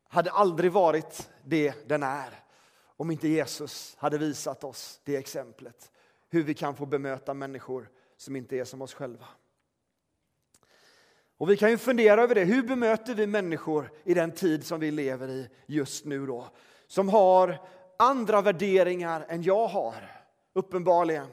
hade 0.08 0.30
aldrig 0.30 0.72
varit 0.72 1.30
det 1.44 1.88
den 1.88 2.02
är 2.02 2.44
om 2.84 3.10
inte 3.10 3.28
Jesus 3.28 3.96
hade 3.98 4.18
visat 4.18 4.64
oss 4.64 5.00
det 5.04 5.16
exemplet 5.16 5.92
hur 6.28 6.42
vi 6.42 6.54
kan 6.54 6.76
få 6.76 6.86
bemöta 6.86 7.34
människor 7.34 7.90
som 8.16 8.36
inte 8.36 8.56
är 8.56 8.64
som 8.64 8.82
oss 8.82 8.94
själva. 8.94 9.28
Och 11.42 11.50
Vi 11.50 11.56
kan 11.56 11.70
ju 11.70 11.78
fundera 11.78 12.22
över 12.22 12.34
det. 12.34 12.44
Hur 12.44 12.62
bemöter 12.62 13.14
vi 13.14 13.26
människor 13.26 13.90
i 14.04 14.14
den 14.14 14.32
tid 14.32 14.66
som 14.66 14.80
vi 14.80 14.90
lever 14.90 15.28
i 15.28 15.48
just 15.66 16.04
nu 16.04 16.26
då? 16.26 16.46
Som 16.86 17.08
har 17.08 17.58
andra 17.96 18.40
värderingar 18.40 19.26
än 19.28 19.42
jag 19.42 19.66
har, 19.66 20.22
uppenbarligen. 20.52 21.26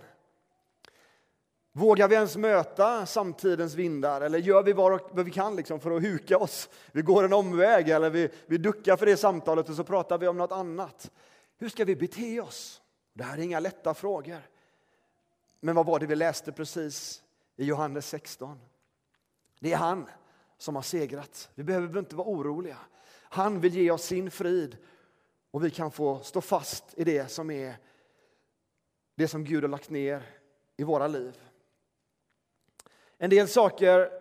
Vågar 1.72 2.08
vi 2.08 2.16
ens 2.16 2.38
möta 2.38 3.06
samtidens 3.06 3.74
vindar 3.74 4.22
eller 4.22 4.40
gör 4.40 4.64
vi 4.64 4.74
vad 4.74 5.26
vi 5.26 5.32
kan 5.32 5.56
liksom 5.56 5.80
för 5.80 5.92
att 5.92 6.04
huka 6.04 6.38
oss? 6.38 6.70
Vi 6.92 7.02
går 7.02 7.24
en 7.24 7.34
omväg 7.34 7.90
eller 7.90 8.10
vi, 8.10 8.30
vi 8.46 8.58
duckar 8.58 8.98
för 8.98 9.06
det 9.06 9.18
samtalet 9.18 9.70
och 9.70 9.76
så 9.76 9.84
pratar 9.84 10.18
vi 10.18 10.28
om 10.28 10.38
något 10.38 10.52
annat. 10.52 11.12
Hur 11.58 11.70
ska 11.70 11.86
vi 11.86 11.96
bete 11.96 12.42
oss? 12.42 12.82
Det 13.14 13.24
här 13.24 13.38
är 13.38 13.42
inga 13.42 13.60
lätta 13.60 13.94
frågor. 13.94 14.42
Men 15.60 15.76
vad 15.76 15.86
var 15.86 16.00
det 16.00 16.06
vi 16.06 16.16
läste 16.16 16.52
precis 16.52 17.24
i 17.56 17.66
Johannes 17.66 18.08
16? 18.08 18.60
Det 19.60 19.74
är 19.74 19.78
han 19.78 20.10
som 20.58 20.76
har 20.76 20.82
segrat. 20.82 21.50
Vi 21.56 21.64
behöver 21.64 22.00
inte 22.00 22.16
vara 22.16 22.28
oroliga. 22.28 22.78
Han 23.24 23.62
vill 23.62 23.76
ge 23.76 23.92
oss 23.92 24.04
sin 24.04 24.32
frid 24.32 24.78
och 25.52 25.66
vi 25.66 25.72
kan 25.72 25.92
få 25.92 26.20
stå 26.20 26.42
fast 26.42 26.94
i 26.98 27.04
det 27.04 27.32
som 27.32 27.52
är 27.52 27.76
det 29.16 29.28
som 29.28 29.44
Gud 29.44 29.64
har 29.64 29.70
lagt 29.70 29.90
ner 29.90 30.24
i 30.78 30.84
våra 30.84 31.08
liv. 31.08 31.42
En 33.18 33.30
del 33.30 33.48
saker 33.48 34.12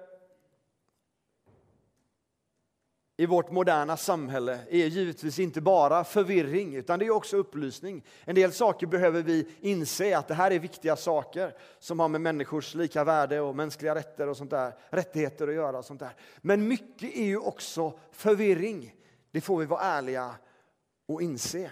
i 3.20 3.26
vårt 3.26 3.50
moderna 3.50 3.96
samhälle 3.96 4.58
är 4.70 4.86
givetvis 4.86 5.38
inte 5.38 5.60
bara 5.60 6.04
förvirring, 6.04 6.74
utan 6.74 6.98
det 6.98 7.06
är 7.06 7.10
också 7.10 7.36
upplysning. 7.36 8.04
En 8.24 8.34
del 8.34 8.52
saker 8.52 8.86
behöver 8.86 9.22
vi 9.22 9.46
inse 9.60 10.18
att 10.18 10.28
det 10.28 10.34
här 10.34 10.50
är 10.50 10.58
viktiga 10.58 10.96
saker 10.96 11.54
som 11.78 12.00
har 12.00 12.08
med 12.08 12.20
människors 12.20 12.74
lika 12.74 13.04
värde 13.04 13.40
och 13.40 13.56
mänskliga 13.56 13.94
rätter 13.94 14.28
och 14.28 14.36
sånt 14.36 14.50
där, 14.50 14.72
rättigheter 14.90 15.48
att 15.48 15.54
göra. 15.54 15.78
Och 15.78 15.84
sånt 15.84 16.00
där. 16.00 16.10
Men 16.40 16.68
mycket 16.68 17.16
är 17.16 17.24
ju 17.24 17.38
också 17.38 17.98
förvirring. 18.12 18.94
Det 19.30 19.40
får 19.40 19.58
vi 19.58 19.66
vara 19.66 19.80
ärliga 19.80 20.34
och 21.06 21.22
inse. 21.22 21.70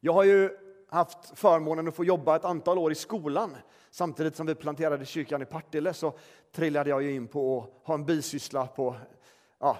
Jag 0.00 0.12
har 0.12 0.24
ju 0.24 0.50
haft 0.88 1.38
förmånen 1.38 1.88
att 1.88 1.94
få 1.94 2.04
jobba 2.04 2.36
ett 2.36 2.44
antal 2.44 2.78
år 2.78 2.92
i 2.92 2.94
skolan. 2.94 3.56
Samtidigt 3.90 4.36
som 4.36 4.46
vi 4.46 4.54
planterade 4.54 5.06
kyrkan 5.06 5.42
i 5.42 5.46
Partille 5.46 5.94
så 5.94 6.18
trillade 6.52 6.90
jag 6.90 7.02
in 7.02 7.28
på 7.28 7.58
att 7.58 7.86
ha 7.86 7.94
en 7.94 8.04
bisyssla 8.04 8.66
på 8.66 8.96
ja, 9.64 9.76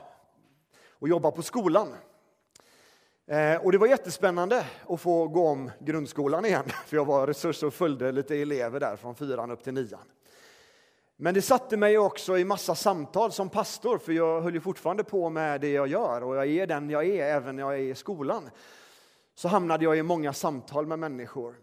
och 0.88 1.08
jobba 1.08 1.30
på 1.30 1.42
skolan. 1.42 1.94
Eh, 3.26 3.56
och 3.56 3.72
det 3.72 3.78
var 3.78 3.86
jättespännande 3.86 4.66
att 4.88 5.00
få 5.00 5.28
gå 5.28 5.48
om 5.48 5.70
grundskolan 5.80 6.44
igen, 6.44 6.64
för 6.86 6.96
jag 6.96 7.04
var 7.04 7.26
resurs 7.26 7.62
och 7.62 7.74
följde 7.74 8.12
lite 8.12 8.36
elever 8.36 8.80
där 8.80 8.96
från 8.96 9.14
fyran 9.14 9.50
upp 9.50 9.64
till 9.64 9.74
nian. 9.74 10.12
Men 11.16 11.34
det 11.34 11.42
satte 11.42 11.76
mig 11.76 11.98
också 11.98 12.38
i 12.38 12.44
massa 12.44 12.74
samtal 12.74 13.32
som 13.32 13.48
pastor, 13.48 13.98
för 13.98 14.12
jag 14.12 14.40
höll 14.40 14.54
ju 14.54 14.60
fortfarande 14.60 15.04
på 15.04 15.30
med 15.30 15.60
det 15.60 15.70
jag 15.70 15.88
gör 15.88 16.22
och 16.22 16.36
jag 16.36 16.46
är 16.46 16.66
den 16.66 16.90
jag 16.90 17.06
är 17.06 17.24
även 17.24 17.56
när 17.56 17.62
jag 17.62 17.74
är 17.74 17.78
i 17.78 17.94
skolan. 17.94 18.50
Så 19.34 19.48
hamnade 19.48 19.84
jag 19.84 19.98
i 19.98 20.02
många 20.02 20.32
samtal 20.32 20.86
med 20.86 20.98
människor. 20.98 21.56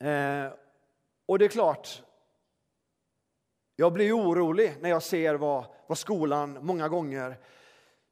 Eh, 0.00 0.52
och 1.26 1.38
det 1.38 1.44
är 1.44 1.48
klart, 1.48 2.02
jag 3.80 3.92
blir 3.92 4.12
orolig 4.12 4.76
när 4.80 4.90
jag 4.90 5.02
ser 5.02 5.34
vad, 5.34 5.64
vad 5.86 5.98
skolan 5.98 6.58
många 6.60 6.88
gånger, 6.88 7.36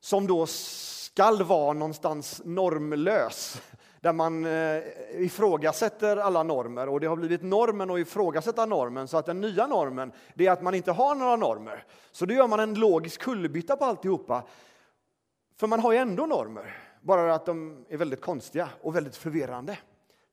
som 0.01 0.27
då 0.27 0.47
skall 0.47 1.43
vara 1.43 1.73
någonstans 1.73 2.43
normlös, 2.45 3.63
där 4.01 4.13
man 4.13 4.45
eh, 4.45 4.83
ifrågasätter 5.17 6.17
alla 6.17 6.43
normer 6.43 6.89
och 6.89 7.01
det 7.01 7.07
har 7.07 7.17
blivit 7.17 7.43
normen 7.43 7.91
att 7.91 7.99
ifrågasätta 7.99 8.67
normen 8.67 9.09
så 9.09 9.17
att 9.17 9.27
den 9.27 9.41
nya 9.41 9.67
normen 9.67 10.13
det 10.35 10.47
är 10.47 10.53
att 10.53 10.63
man 10.63 10.75
inte 10.75 10.93
har 10.93 11.15
några 11.15 11.37
normer. 11.37 11.85
Så 12.13 12.27
då 12.27 12.35
gör 12.35 12.49
man 12.49 12.61
en 12.61 12.75
logisk 12.75 13.21
kullerbytta 13.21 13.77
på 13.77 13.85
alltihopa. 13.85 14.43
För 15.57 15.67
man 15.67 15.81
har 15.81 15.93
ju 15.93 15.99
ändå 15.99 16.27
normer, 16.27 16.77
bara 17.01 17.35
att 17.35 17.47
de 17.47 17.85
är 17.89 17.97
väldigt 17.97 18.21
konstiga 18.21 18.69
och 18.83 18.97
väldigt 18.97 19.17
förvirrande. 19.17 19.79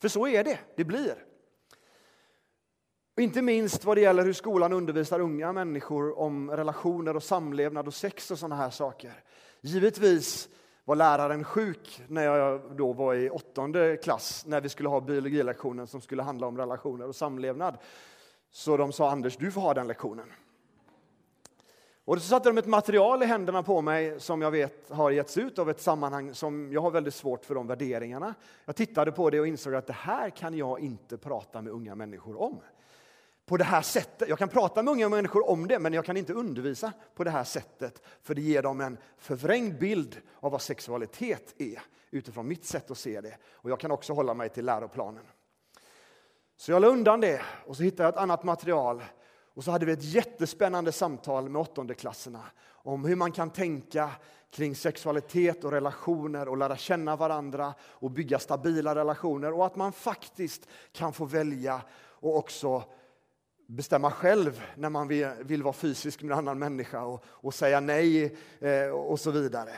För 0.02 0.08
så 0.08 0.28
är 0.28 0.44
det, 0.44 0.60
det 0.76 0.84
blir. 0.84 1.16
Och 3.16 3.22
inte 3.22 3.42
minst 3.42 3.86
vad 3.86 3.98
det 3.98 4.02
gäller 4.02 4.24
hur 4.24 4.34
skolan 4.34 4.74
undervisar 4.74 5.20
unga 5.20 5.54
människor 5.54 6.20
om 6.20 6.52
relationer 6.52 7.16
och 7.16 7.24
samlevnad 7.24 7.88
och 7.88 7.94
sex 7.94 8.32
och 8.32 8.40
sådana 8.40 8.56
här 8.56 8.70
saker. 8.70 9.14
Givetvis 9.62 10.50
var 10.86 10.96
läraren 10.96 11.44
sjuk 11.44 12.02
när 12.08 12.24
jag 12.24 12.62
då 12.78 12.94
var 12.94 13.16
i 13.16 13.30
åttonde 13.30 13.98
klass 13.98 14.44
när 14.48 14.62
vi 14.62 14.70
skulle 14.70 14.90
ha 14.90 15.02
biologilektionen 15.02 15.88
som 15.88 16.02
skulle 16.02 16.24
handla 16.24 16.48
om 16.48 16.58
relationer 16.58 17.08
och 17.08 17.16
samlevnad. 17.16 17.78
Så 18.52 18.78
de 18.78 18.92
sa 18.92 19.12
Anders, 19.12 19.38
du 19.38 19.52
får 19.52 19.62
ha 19.62 19.74
den 19.74 19.88
lektionen. 19.88 20.32
Och 22.06 22.18
så 22.18 22.28
satte 22.28 22.50
de 22.50 22.58
ett 22.58 22.66
material 22.66 23.24
i 23.24 23.26
händerna 23.26 23.64
på 23.64 23.82
mig 23.82 24.20
som 24.20 24.42
jag 24.42 24.52
vet 24.52 24.90
har 24.90 25.12
getts 25.12 25.38
ut 25.38 25.60
av 25.60 25.70
ett 25.70 25.82
sammanhang 25.82 26.34
som 26.34 26.74
jag 26.74 26.82
har 26.82 26.92
väldigt 26.92 27.16
svårt 27.16 27.46
för 27.46 27.56
de 27.56 27.68
värderingarna. 27.68 28.34
Jag 28.66 28.76
tittade 28.76 29.12
på 29.12 29.30
det 29.30 29.40
och 29.40 29.48
insåg 29.48 29.76
att 29.76 29.88
det 29.88 29.94
här 29.94 30.30
kan 30.30 30.58
jag 30.58 30.80
inte 30.80 31.18
prata 31.18 31.62
med 31.62 31.74
unga 31.74 31.96
människor 31.96 32.42
om 32.42 32.60
på 33.46 33.58
det 33.58 33.64
här 33.64 33.82
sättet. 33.82 34.30
Jag 34.30 34.40
kan 34.40 34.50
prata 34.50 34.84
med 34.84 34.92
unga 34.92 35.10
människor 35.10 35.50
om 35.50 35.68
det, 35.68 35.80
men 35.80 35.94
jag 35.94 36.06
kan 36.06 36.18
inte 36.18 36.34
undervisa 36.34 36.94
på 37.16 37.24
det 37.24 37.30
här 37.30 37.44
sättet, 37.44 38.02
för 38.22 38.36
det 38.36 38.42
ger 38.42 38.64
dem 38.64 38.82
en 38.82 38.98
förvrängd 39.18 39.80
bild 39.80 40.18
av 40.40 40.52
vad 40.52 40.62
sexualitet 40.62 41.56
är. 41.58 41.82
utifrån 42.12 42.48
mitt 42.48 42.66
sätt 42.66 42.92
att 42.92 42.98
se 42.98 43.22
det. 43.22 43.38
Och 43.52 43.70
jag 43.70 43.80
kan 43.80 43.92
också 43.92 44.14
hålla 44.14 44.34
mig 44.34 44.50
till 44.50 44.66
läroplanen. 44.66 45.24
Så 46.58 46.72
jag 46.72 46.82
la 46.82 46.88
undan 46.88 47.22
det 47.22 47.42
och 47.66 47.78
så 47.78 47.84
hittade 47.84 48.04
jag 48.04 48.14
ett 48.14 48.20
annat 48.20 48.44
material. 48.44 49.04
Och 49.54 49.64
så 49.64 49.72
hade 49.72 49.86
vi 49.86 49.92
ett 49.92 50.04
jättespännande 50.04 50.92
samtal 50.92 51.50
med 51.50 51.62
åttondeklasserna 51.62 52.42
om 52.68 53.06
hur 53.06 53.16
man 53.16 53.32
kan 53.32 53.50
tänka 53.50 54.10
kring 54.52 54.76
sexualitet 54.76 55.64
och 55.64 55.72
relationer 55.72 56.48
och 56.48 56.58
lära 56.58 56.78
känna 56.78 57.16
varandra 57.16 57.74
och 57.82 58.12
bygga 58.12 58.40
stabila 58.40 58.96
relationer 58.96 59.54
och 59.54 59.66
att 59.66 59.76
man 59.76 59.92
faktiskt 59.92 60.68
kan 60.92 61.14
få 61.14 61.26
välja 61.26 61.82
och 61.98 62.38
också 62.38 62.84
bestämma 63.68 64.12
själv 64.12 64.64
när 64.76 64.90
man 64.90 65.08
vill, 65.08 65.30
vill 65.42 65.64
vara 65.64 65.74
fysisk 65.74 66.22
med 66.22 66.32
en 66.32 66.38
annan 66.38 66.60
människa 66.60 67.04
och, 67.04 67.24
och 67.28 67.54
säga 67.54 67.80
nej 67.80 68.38
eh, 68.60 68.88
och 68.88 69.20
så 69.20 69.32
vidare. 69.32 69.72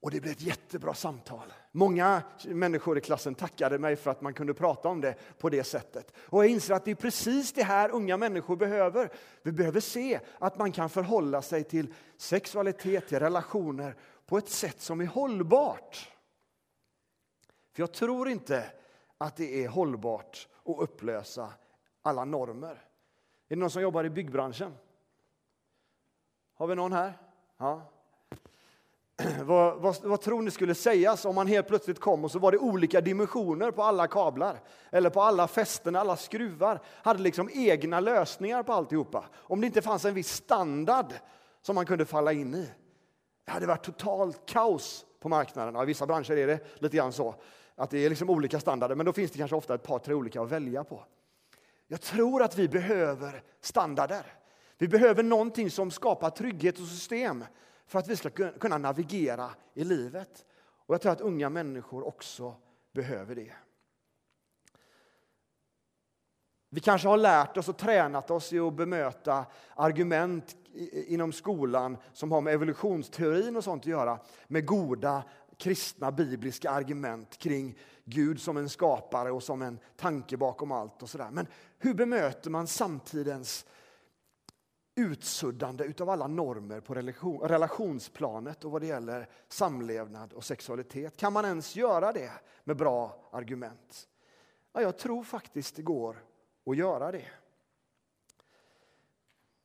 Och 0.00 0.10
det 0.10 0.20
blev 0.20 0.32
ett 0.32 0.42
jättebra 0.42 0.94
samtal. 0.94 1.52
Många 1.72 2.22
människor 2.44 2.98
i 2.98 3.00
klassen 3.00 3.34
tackade 3.34 3.78
mig 3.78 3.96
för 3.96 4.10
att 4.10 4.20
man 4.20 4.34
kunde 4.34 4.54
prata 4.54 4.88
om 4.88 5.00
det 5.00 5.14
på 5.38 5.48
det 5.48 5.64
sättet. 5.64 6.12
Och 6.18 6.44
jag 6.44 6.50
inser 6.50 6.74
att 6.74 6.84
det 6.84 6.90
är 6.90 6.94
precis 6.94 7.52
det 7.52 7.62
här 7.62 7.90
unga 7.90 8.16
människor 8.16 8.56
behöver. 8.56 9.12
Vi 9.42 9.52
behöver 9.52 9.80
se 9.80 10.20
att 10.38 10.58
man 10.58 10.72
kan 10.72 10.90
förhålla 10.90 11.42
sig 11.42 11.64
till 11.64 11.94
sexualitet, 12.16 13.08
till 13.08 13.18
relationer 13.18 13.96
på 14.26 14.38
ett 14.38 14.48
sätt 14.48 14.80
som 14.80 15.00
är 15.00 15.06
hållbart. 15.06 16.12
För 17.72 17.82
jag 17.82 17.92
tror 17.92 18.28
inte 18.28 18.64
att 19.18 19.36
det 19.36 19.64
är 19.64 19.68
hållbart 19.68 20.48
att 20.64 20.78
upplösa 20.78 21.52
alla 22.02 22.24
normer. 22.24 22.87
Är 23.48 23.56
det 23.56 23.60
någon 23.60 23.70
som 23.70 23.82
jobbar 23.82 24.04
i 24.04 24.10
byggbranschen? 24.10 24.74
Har 26.54 26.66
vi 26.66 26.74
någon 26.74 26.92
här? 26.92 27.18
Ja, 27.58 27.82
vad, 29.42 29.80
vad, 29.80 29.96
vad, 30.02 30.20
tror 30.20 30.42
ni 30.42 30.50
skulle 30.50 30.74
sägas 30.74 31.24
om 31.24 31.34
man 31.34 31.46
helt 31.46 31.68
plötsligt 31.68 32.00
kom 32.00 32.24
och 32.24 32.30
så 32.30 32.38
var 32.38 32.52
det 32.52 32.58
olika 32.58 33.00
dimensioner 33.00 33.70
på 33.70 33.82
alla 33.82 34.06
kablar 34.06 34.60
eller 34.90 35.10
på 35.10 35.22
alla 35.22 35.48
fästen, 35.48 35.96
alla 35.96 36.16
skruvar, 36.16 36.80
hade 36.86 37.22
liksom 37.22 37.50
egna 37.52 38.00
lösningar 38.00 38.62
på 38.62 38.72
alltihopa. 38.72 39.24
Om 39.34 39.60
det 39.60 39.66
inte 39.66 39.82
fanns 39.82 40.04
en 40.04 40.14
viss 40.14 40.32
standard 40.32 41.12
som 41.62 41.74
man 41.74 41.86
kunde 41.86 42.06
falla 42.06 42.32
in 42.32 42.54
i. 42.54 42.70
Det 43.44 43.50
hade 43.50 43.66
varit 43.66 43.84
totalt 43.84 44.46
kaos 44.46 45.06
på 45.20 45.28
marknaden. 45.28 45.74
Ja, 45.74 45.82
I 45.82 45.86
vissa 45.86 46.06
branscher 46.06 46.36
är 46.36 46.46
det 46.46 46.82
lite 46.82 46.96
grann 46.96 47.12
så 47.12 47.34
att 47.74 47.90
det 47.90 47.98
är 47.98 48.08
liksom 48.08 48.30
olika 48.30 48.60
standarder, 48.60 48.94
men 48.94 49.06
då 49.06 49.12
finns 49.12 49.30
det 49.30 49.38
kanske 49.38 49.56
ofta 49.56 49.74
ett 49.74 49.82
par, 49.82 49.98
tre 49.98 50.14
olika 50.14 50.42
att 50.42 50.48
välja 50.48 50.84
på. 50.84 51.04
Jag 51.90 52.00
tror 52.00 52.42
att 52.42 52.58
vi 52.58 52.68
behöver 52.68 53.42
standarder. 53.60 54.26
Vi 54.78 54.88
behöver 54.88 55.22
någonting 55.22 55.70
som 55.70 55.90
skapar 55.90 56.30
trygghet 56.30 56.78
och 56.78 56.86
system 56.86 57.44
för 57.86 57.98
att 57.98 58.08
vi 58.08 58.16
ska 58.16 58.30
kunna 58.50 58.78
navigera 58.78 59.50
i 59.74 59.84
livet. 59.84 60.44
Och 60.86 60.94
jag 60.94 61.00
tror 61.00 61.12
att 61.12 61.20
unga 61.20 61.50
människor 61.50 62.06
också 62.06 62.54
behöver 62.92 63.34
det. 63.34 63.52
Vi 66.70 66.80
kanske 66.80 67.08
har 67.08 67.16
lärt 67.16 67.56
oss 67.56 67.68
och 67.68 67.76
tränat 67.76 68.30
oss 68.30 68.52
i 68.52 68.58
att 68.58 68.74
bemöta 68.74 69.46
argument 69.74 70.56
inom 70.92 71.32
skolan 71.32 71.96
som 72.12 72.32
har 72.32 72.40
med 72.40 72.54
evolutionsteorin 72.54 73.56
och 73.56 73.64
sånt 73.64 73.82
att 73.82 73.86
göra, 73.86 74.18
med 74.46 74.66
goda 74.66 75.22
kristna 75.58 76.12
bibliska 76.12 76.70
argument 76.70 77.38
kring 77.38 77.78
Gud 78.04 78.40
som 78.40 78.56
en 78.56 78.68
skapare 78.68 79.30
och 79.30 79.42
som 79.42 79.62
en 79.62 79.78
tanke 79.96 80.36
bakom 80.36 80.72
allt. 80.72 81.02
och 81.02 81.10
sådär. 81.10 81.30
Men 81.30 81.46
hur 81.78 81.94
bemöter 81.94 82.50
man 82.50 82.66
samtidens 82.66 83.66
utsuddande 84.98 85.92
av 86.00 86.10
alla 86.10 86.26
normer 86.26 86.80
på 86.80 86.94
relation, 86.94 87.40
relationsplanet 87.40 88.64
och 88.64 88.70
vad 88.70 88.82
det 88.82 88.86
gäller 88.86 89.28
samlevnad 89.48 90.32
och 90.32 90.44
sexualitet. 90.44 91.16
Kan 91.16 91.32
man 91.32 91.44
ens 91.44 91.76
göra 91.76 92.12
det 92.12 92.32
med 92.64 92.76
bra 92.76 93.28
argument? 93.32 94.08
Ja, 94.72 94.82
jag 94.82 94.98
tror 94.98 95.24
faktiskt 95.24 95.76
det 95.76 95.82
går 95.82 96.24
att 96.66 96.76
göra 96.76 97.12
det. 97.12 97.26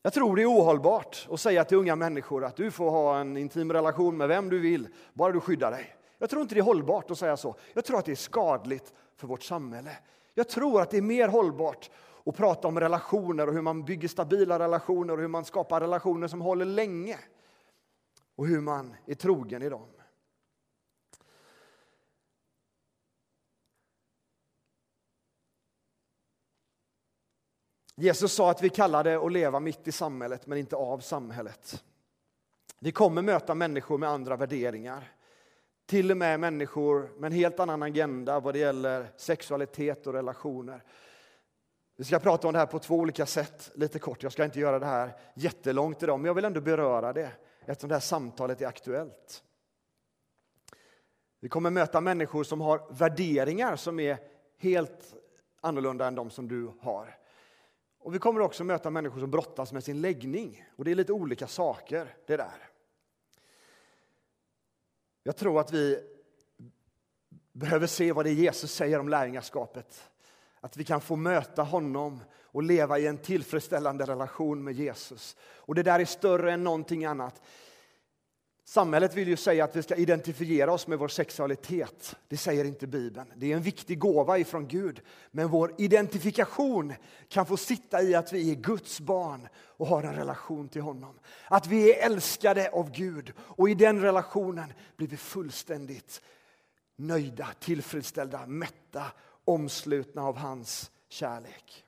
Jag 0.05 0.13
tror 0.13 0.35
det 0.35 0.41
är 0.41 0.51
ohållbart 0.51 1.27
att 1.31 1.39
säga 1.39 1.63
till 1.63 1.77
unga 1.77 1.95
människor 1.95 2.45
att 2.45 2.55
du 2.55 2.71
får 2.71 2.89
ha 2.89 3.19
en 3.19 3.37
intim 3.37 3.73
relation 3.73 4.17
med 4.17 4.27
vem 4.27 4.49
du 4.49 4.59
vill, 4.59 4.87
bara 5.13 5.31
du 5.31 5.39
skyddar 5.39 5.71
dig. 5.71 5.95
Jag 6.17 6.29
tror 6.29 6.41
inte 6.41 6.55
det 6.55 6.61
är 6.61 6.63
hållbart 6.63 7.11
att 7.11 7.17
säga 7.17 7.37
så. 7.37 7.55
Jag 7.73 7.85
tror 7.85 7.99
att 7.99 8.05
det 8.05 8.11
är 8.11 8.15
skadligt 8.15 8.93
för 9.15 9.27
vårt 9.27 9.43
samhälle. 9.43 9.97
Jag 10.33 10.49
tror 10.49 10.81
att 10.81 10.91
det 10.91 10.97
är 10.97 11.01
mer 11.01 11.27
hållbart 11.27 11.89
att 12.25 12.35
prata 12.35 12.67
om 12.67 12.79
relationer 12.79 13.47
och 13.47 13.53
hur 13.53 13.61
man 13.61 13.83
bygger 13.83 14.07
stabila 14.07 14.59
relationer 14.59 15.13
och 15.13 15.19
hur 15.19 15.27
man 15.27 15.45
skapar 15.45 15.81
relationer 15.81 16.27
som 16.27 16.41
håller 16.41 16.65
länge. 16.65 17.17
Och 18.35 18.47
hur 18.47 18.61
man 18.61 18.95
är 19.05 19.15
trogen 19.15 19.61
i 19.61 19.69
dem. 19.69 19.87
Jesus 27.95 28.34
sa 28.34 28.51
att 28.51 28.62
vi 28.62 28.69
kallar 28.69 29.03
det 29.03 29.15
att 29.15 29.32
leva 29.32 29.60
mitt 29.60 29.88
i 29.88 29.91
samhället, 29.91 30.47
men 30.47 30.58
inte 30.58 30.75
av 30.75 30.99
samhället. 30.99 31.84
Vi 32.79 32.91
kommer 32.91 33.21
möta 33.21 33.56
människor 33.56 33.97
med 33.97 34.10
andra 34.10 34.36
värderingar. 34.36 35.12
Till 35.86 36.12
och 36.12 36.17
med 36.17 36.39
människor 36.39 37.10
med 37.17 37.27
en 37.32 37.38
helt 37.38 37.60
annan 37.60 37.84
agenda 37.84 38.39
vad 38.39 38.53
det 38.53 38.60
gäller 38.60 39.08
sexualitet 39.17 40.08
och 40.08 40.13
relationer. 40.13 40.84
Vi 41.95 42.03
ska 42.03 42.19
prata 42.19 42.47
om 42.47 42.53
det 42.53 42.60
här 42.60 42.65
på 42.65 42.79
två 42.79 42.95
olika 42.95 43.25
sätt, 43.25 43.71
lite 43.75 43.99
kort. 43.99 44.23
Jag 44.23 44.32
ska 44.32 44.45
inte 44.45 44.60
göra 44.60 44.79
det 44.79 44.86
här 44.86 45.12
jättelångt 45.36 46.03
idag, 46.03 46.19
men 46.19 46.25
jag 46.25 46.34
vill 46.34 46.45
ändå 46.45 46.62
beröra 46.62 47.13
det 47.13 47.32
eftersom 47.65 47.89
det 47.89 47.95
här 47.95 47.99
samtalet 47.99 48.62
är 48.62 48.67
aktuellt. 48.67 49.43
Vi 51.39 51.49
kommer 51.49 51.69
möta 51.69 52.01
människor 52.01 52.43
som 52.43 52.62
har 52.62 52.88
värderingar 52.89 53.75
som 53.75 53.99
är 53.99 54.17
helt 54.58 55.15
annorlunda 55.62 56.08
än 56.08 56.15
de 56.15 56.29
som 56.29 56.47
du 56.47 56.71
har. 56.79 57.17
Och 58.03 58.15
Vi 58.15 58.19
kommer 58.19 58.41
också 58.41 58.63
möta 58.63 58.89
människor 58.89 59.19
som 59.19 59.31
brottas 59.31 59.73
med 59.73 59.83
sin 59.83 60.01
läggning. 60.01 60.65
Och 60.75 60.85
Det 60.85 60.91
är 60.91 60.95
lite 60.95 61.13
olika 61.13 61.47
saker, 61.47 62.15
det 62.25 62.37
där. 62.37 62.69
Jag 65.23 65.37
tror 65.37 65.59
att 65.59 65.71
vi 65.71 65.99
behöver 67.51 67.87
se 67.87 68.11
vad 68.11 68.25
det 68.25 68.29
är 68.29 68.33
Jesus 68.33 68.73
säger 68.73 68.99
om 68.99 69.09
lärjungaskapet. 69.09 70.09
Att 70.59 70.77
vi 70.77 70.83
kan 70.83 71.01
få 71.01 71.15
möta 71.15 71.63
honom 71.63 72.19
och 72.41 72.63
leva 72.63 72.99
i 72.99 73.07
en 73.07 73.17
tillfredsställande 73.17 74.05
relation 74.05 74.63
med 74.63 74.73
Jesus. 74.73 75.35
Och 75.41 75.75
det 75.75 75.83
där 75.83 75.99
är 75.99 76.05
större 76.05 76.53
än 76.53 76.63
någonting 76.63 77.05
annat. 77.05 77.41
Samhället 78.65 79.15
vill 79.15 79.28
ju 79.28 79.38
säga 79.38 79.63
att 79.63 79.76
vi 79.76 79.84
ska 79.84 79.95
identifiera 79.95 80.73
oss 80.73 80.88
med 80.88 80.99
vår 80.99 81.08
sexualitet. 81.08 82.15
Det 82.28 82.38
säger 82.38 82.65
inte 82.65 82.88
Bibeln. 82.88 83.34
Det 83.36 83.52
är 83.52 83.56
en 83.56 83.62
viktig 83.62 83.99
gåva 83.99 84.38
ifrån 84.38 84.67
Gud. 84.67 85.02
Men 85.32 85.47
vår 85.47 85.73
identifikation 85.78 86.93
kan 87.28 87.45
få 87.45 87.58
sitta 87.58 88.02
i 88.02 88.15
att 88.15 88.34
vi 88.34 88.52
är 88.52 88.56
Guds 88.56 88.99
barn 88.99 89.47
och 89.56 89.88
har 89.88 90.04
en 90.04 90.15
relation 90.15 90.69
till 90.69 90.82
honom. 90.82 91.19
Att 91.47 91.67
vi 91.67 91.93
är 91.93 92.06
älskade 92.06 92.69
av 92.69 92.91
Gud 92.91 93.34
och 93.39 93.69
i 93.69 93.73
den 93.73 94.02
relationen 94.02 94.73
blir 94.95 95.08
vi 95.08 95.17
fullständigt 95.17 96.21
nöjda, 96.95 97.47
tillfredsställda, 97.60 98.45
mätta 98.45 99.04
omslutna 99.45 100.23
av 100.23 100.38
hans 100.38 100.91
kärlek. 101.10 101.84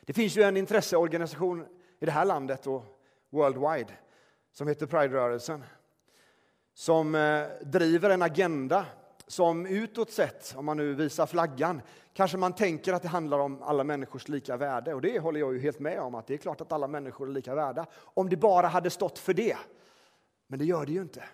Det 0.00 0.12
finns 0.12 0.36
ju 0.36 0.42
en 0.42 0.56
intresseorganisation 0.56 1.66
i 2.00 2.06
det 2.06 2.12
här 2.12 2.24
landet 2.24 2.66
och 2.66 2.84
worldwide 3.30 3.92
som 4.56 4.68
heter 4.68 4.86
Pride-rörelsen 4.86 5.64
som 6.74 7.14
eh, 7.14 7.46
driver 7.62 8.10
en 8.10 8.22
agenda 8.22 8.86
som 9.26 9.66
utåt 9.66 10.10
sett, 10.10 10.54
om 10.56 10.64
man 10.64 10.76
nu 10.76 10.94
visar 10.94 11.26
flaggan, 11.26 11.80
kanske 12.12 12.36
man 12.36 12.52
tänker 12.52 12.92
att 12.92 13.02
det 13.02 13.08
handlar 13.08 13.38
om 13.38 13.62
alla 13.62 13.84
människors 13.84 14.28
lika 14.28 14.56
värde. 14.56 14.94
Och 14.94 15.00
det 15.00 15.18
håller 15.18 15.40
jag 15.40 15.54
ju 15.54 15.60
helt 15.60 15.78
med 15.78 16.00
om, 16.00 16.14
att 16.14 16.26
det 16.26 16.34
är 16.34 16.38
klart 16.38 16.60
att 16.60 16.72
alla 16.72 16.88
människor 16.88 17.28
är 17.28 17.32
lika 17.32 17.54
värda. 17.54 17.86
Om 17.94 18.28
det 18.28 18.36
bara 18.36 18.66
hade 18.66 18.90
stått 18.90 19.18
för 19.18 19.34
det. 19.34 19.56
Men 20.46 20.58
det 20.58 20.64
gör 20.64 20.86
det 20.86 20.92
ju 20.92 21.02
inte. 21.02 21.24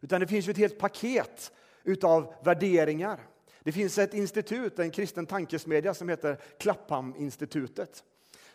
Utan 0.00 0.20
det 0.20 0.26
finns 0.26 0.48
ju 0.48 0.50
ett 0.50 0.58
helt 0.58 0.78
paket 0.78 1.52
utav 1.84 2.34
värderingar 2.44 3.20
det 3.64 3.72
finns 3.72 3.98
ett 3.98 4.14
institut, 4.14 4.78
en 4.78 4.90
kristen 4.90 5.26
tankesmedja 5.26 5.94
som 5.94 6.08
heter 6.08 6.38
Klappham-institutet 6.58 8.04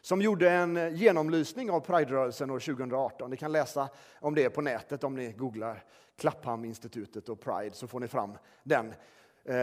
som 0.08 0.22
gjorde 0.22 0.50
en 0.50 0.78
eh, 0.78 0.94
genomlysning 0.94 1.72
av 1.72 1.80
Pride-rörelsen 1.80 2.50
år 2.50 2.60
2018. 2.60 3.30
Ni 3.30 3.38
kan 3.38 3.52
läsa 3.52 3.90
om 4.20 4.36
det 4.36 4.50
på 4.50 4.62
nätet 4.62 5.04
om 5.04 5.16
ni 5.16 5.32
googlar 5.32 5.84
Klappham-institutet 6.18 7.30
och 7.30 7.40
Pride 7.40 7.76
så 7.76 7.88
får 7.88 8.00
ni 8.00 8.08
fram 8.08 8.38
den 8.64 8.94
eh, 9.44 9.56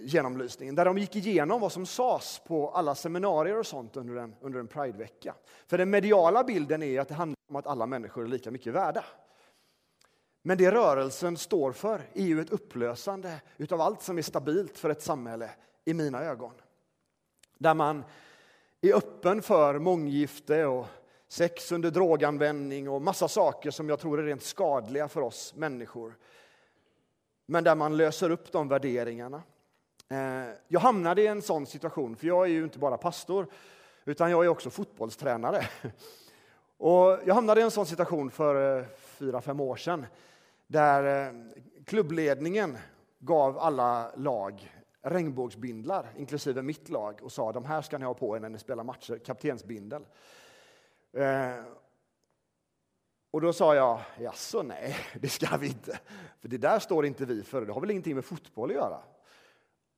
genomlysningen 0.00 0.74
där 0.74 0.84
de 0.84 0.98
gick 0.98 1.16
igenom 1.16 1.60
vad 1.60 1.72
som 1.72 1.86
sades 1.86 2.38
på 2.46 2.70
alla 2.70 2.94
seminarier 2.94 3.58
och 3.58 3.66
sånt 3.66 3.96
under 3.96 4.16
en, 4.16 4.34
under 4.40 4.60
en 4.60 4.66
Pride-vecka. 4.66 5.34
För 5.66 5.78
den 5.78 5.90
mediala 5.90 6.44
bilden 6.44 6.82
är 6.82 7.00
att 7.00 7.08
det 7.08 7.14
handlar 7.14 7.36
om 7.48 7.56
att 7.56 7.66
alla 7.66 7.86
människor 7.86 8.24
är 8.24 8.28
lika 8.28 8.50
mycket 8.50 8.72
värda. 8.72 9.04
Men 10.42 10.58
det 10.58 10.72
rörelsen 10.72 11.36
står 11.36 11.72
för 11.72 12.02
är 12.14 12.24
ju 12.24 12.40
ett 12.40 12.50
upplösande 12.50 13.40
av 13.70 13.80
allt 13.80 14.02
som 14.02 14.18
är 14.18 14.22
stabilt 14.22 14.78
för 14.78 14.90
ett 14.90 15.02
samhälle 15.02 15.50
i 15.84 15.94
mina 15.94 16.22
ögon. 16.22 16.52
Där 17.58 17.74
man 17.74 18.04
är 18.80 18.94
öppen 18.94 19.42
för 19.42 19.78
månggifte 19.78 20.66
och 20.66 20.86
sex 21.28 21.72
under 21.72 21.90
droganvändning 21.90 22.88
och 22.88 23.02
massa 23.02 23.28
saker 23.28 23.70
som 23.70 23.88
jag 23.88 24.00
tror 24.00 24.20
är 24.20 24.22
rent 24.22 24.42
skadliga 24.42 25.08
för 25.08 25.20
oss 25.20 25.54
människor. 25.56 26.14
men 27.46 27.64
där 27.64 27.74
man 27.74 27.96
löser 27.96 28.30
upp 28.30 28.52
de 28.52 28.68
värderingarna. 28.68 29.42
Eh, 30.08 30.54
jag 30.68 30.80
hamnade 30.80 31.22
i 31.22 31.26
en 31.26 31.42
sån 31.42 31.66
situation, 31.66 32.16
för 32.16 32.26
jag 32.26 32.44
är 32.44 32.50
ju 32.50 32.64
inte 32.64 32.78
bara 32.78 32.96
pastor, 32.96 33.46
utan 34.04 34.30
jag 34.30 34.44
är 34.44 34.48
också 34.48 34.70
fotbollstränare. 34.70 35.68
Och 36.76 37.18
jag 37.24 37.34
hamnade 37.34 37.60
i 37.60 37.64
en 37.64 37.70
sån 37.70 37.86
situation 37.86 38.30
för 38.30 38.78
eh, 38.78 38.84
fyra, 38.96 39.40
fem 39.40 39.60
år 39.60 39.76
sedan, 39.76 40.06
där 40.66 41.26
eh, 41.26 41.32
klubbledningen 41.84 42.78
gav 43.18 43.58
alla 43.58 44.10
lag 44.16 44.79
regnbågsbindlar, 45.02 46.12
inklusive 46.16 46.62
mitt 46.62 46.88
lag, 46.88 47.20
och 47.22 47.32
sa 47.32 47.52
de 47.52 47.64
här 47.64 47.82
ska 47.82 47.98
ni 47.98 48.04
ha 48.04 48.14
på 48.14 48.36
er 48.36 48.40
när 48.40 48.48
ni 48.48 48.58
spelar 48.58 48.84
matcher, 48.84 49.18
kaptensbindel. 49.18 50.06
Eh, 51.12 51.64
och 53.30 53.40
då 53.40 53.52
sa 53.52 53.74
jag, 53.74 54.00
jaså 54.18 54.62
nej, 54.62 54.96
det 55.20 55.28
ska 55.28 55.56
vi 55.56 55.66
inte. 55.66 56.00
För 56.40 56.48
det 56.48 56.58
där 56.58 56.78
står 56.78 57.06
inte 57.06 57.24
vi 57.24 57.42
för, 57.42 57.66
det 57.66 57.72
har 57.72 57.80
väl 57.80 57.90
ingenting 57.90 58.14
med 58.14 58.24
fotboll 58.24 58.70
att 58.70 58.76
göra. 58.76 59.00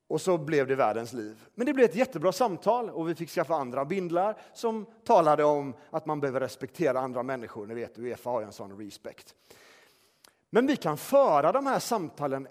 Och 0.07 0.21
så 0.21 0.39
blev 0.39 0.67
det 0.67 0.75
världens 0.75 1.13
liv. 1.13 1.49
Men 1.55 1.67
det 1.67 1.73
blev 1.73 1.85
ett 1.85 1.95
jättebra 1.95 2.33
samtal 2.33 2.91
och 2.91 3.09
vi 3.09 3.15
fick 3.15 3.31
skaffa 3.31 3.55
andra 3.55 3.85
bindlar 3.85 4.39
som 4.55 4.87
talade 5.05 5.45
om 5.45 5.75
att 5.91 6.07
man 6.07 6.21
behöver 6.21 6.41
respektera 6.41 7.01
andra 7.01 7.23
människor. 7.23 7.67
Ni 7.67 7.75
vet, 7.75 7.99
Uefa 7.99 8.31
har 8.31 8.41
ju 8.41 8.47
en 8.47 8.53
sån 8.53 8.79
respekt. 8.79 9.35
Men 10.51 10.67
vi 10.67 10.77
kan 10.77 10.97
föra 10.97 11.53
de 11.53 11.67
här 11.67 11.79
samtalen 11.79 12.49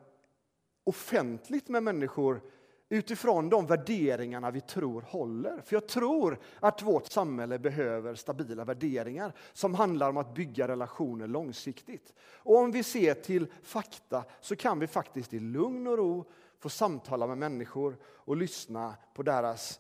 offentligt 0.92 1.70
med 1.70 1.84
människor 1.84 2.42
utifrån 2.90 3.50
de 3.50 3.66
värderingarna 3.66 4.52
vi 4.52 4.62
tror 4.62 5.02
håller. 5.02 5.62
För 5.62 5.76
jag 5.76 5.88
tror 5.88 6.40
att 6.60 6.82
vårt 6.82 7.08
samhälle 7.08 7.60
behöver 7.60 8.16
stabila 8.16 8.66
värderingar 8.66 9.34
som 9.54 9.76
handlar 9.76 10.10
om 10.10 10.18
att 10.18 10.36
bygga 10.36 10.68
relationer 10.68 11.28
långsiktigt. 11.28 12.14
Och 12.20 12.58
om 12.58 12.72
vi 12.72 12.84
ser 12.84 13.14
till 13.14 13.48
fakta 13.64 14.24
så 14.42 14.56
kan 14.56 14.80
vi 14.80 14.88
faktiskt 14.88 15.34
i 15.34 15.40
lugn 15.40 15.88
och 15.88 15.98
ro 15.98 16.26
få 16.60 16.70
samtala 16.70 17.28
med 17.28 17.38
människor 17.38 17.98
och 18.06 18.38
lyssna 18.38 18.96
på 19.14 19.24
deras 19.24 19.80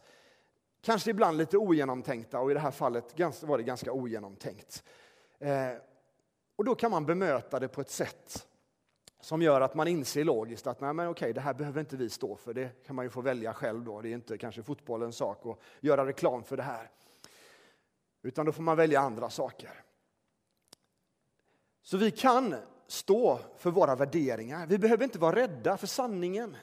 kanske 0.82 1.10
ibland 1.10 1.38
lite 1.38 1.58
ogenomtänkta 1.58 2.39
och 2.39 2.52
i 2.52 2.54
det 2.54 2.60
här 2.60 2.71
fallet 2.71 3.19
var 3.43 3.58
det 3.58 3.63
ganska 3.63 3.91
ogenomtänkt. 3.91 4.84
Eh, 5.39 5.71
och 6.56 6.65
då 6.65 6.76
kan 6.76 6.91
man 6.91 7.06
bemöta 7.06 7.60
det 7.60 7.67
på 7.67 7.82
ett 7.82 7.89
sätt 7.89 8.47
som 9.22 9.42
gör 9.42 9.62
att 9.62 9.76
man 9.76 9.88
inser 9.88 10.24
logiskt 10.24 10.68
att 10.68 10.82
nej, 10.82 10.94
men 10.94 11.08
okej, 11.08 11.34
det 11.34 11.42
här 11.42 11.54
behöver 11.54 11.80
inte 11.80 11.98
vi 11.98 12.10
stå 12.10 12.36
för. 12.36 12.54
Det 12.54 12.84
kan 12.86 12.96
man 12.96 13.06
ju 13.06 13.10
få 13.10 13.22
välja 13.22 13.54
själv 13.54 13.84
då. 13.84 14.02
Det 14.02 14.10
är 14.10 14.14
inte 14.14 14.38
kanske 14.38 14.64
fotbollens 14.64 15.16
sak 15.18 15.46
att 15.46 15.60
göra 15.80 16.06
reklam 16.06 16.44
för 16.44 16.58
det 16.58 16.64
här. 16.64 16.90
Utan 18.22 18.46
då 18.46 18.52
får 18.52 18.64
man 18.64 18.78
välja 18.78 19.00
andra 19.00 19.30
saker. 19.30 19.84
Så 21.82 21.98
vi 21.98 22.12
kan 22.12 22.56
stå 22.88 23.40
för 23.58 23.72
våra 23.72 23.96
värderingar. 23.96 24.68
Vi 24.68 24.78
behöver 24.78 25.04
inte 25.04 25.20
vara 25.20 25.36
rädda 25.36 25.78
för 25.78 25.88
sanningen. 25.88 26.58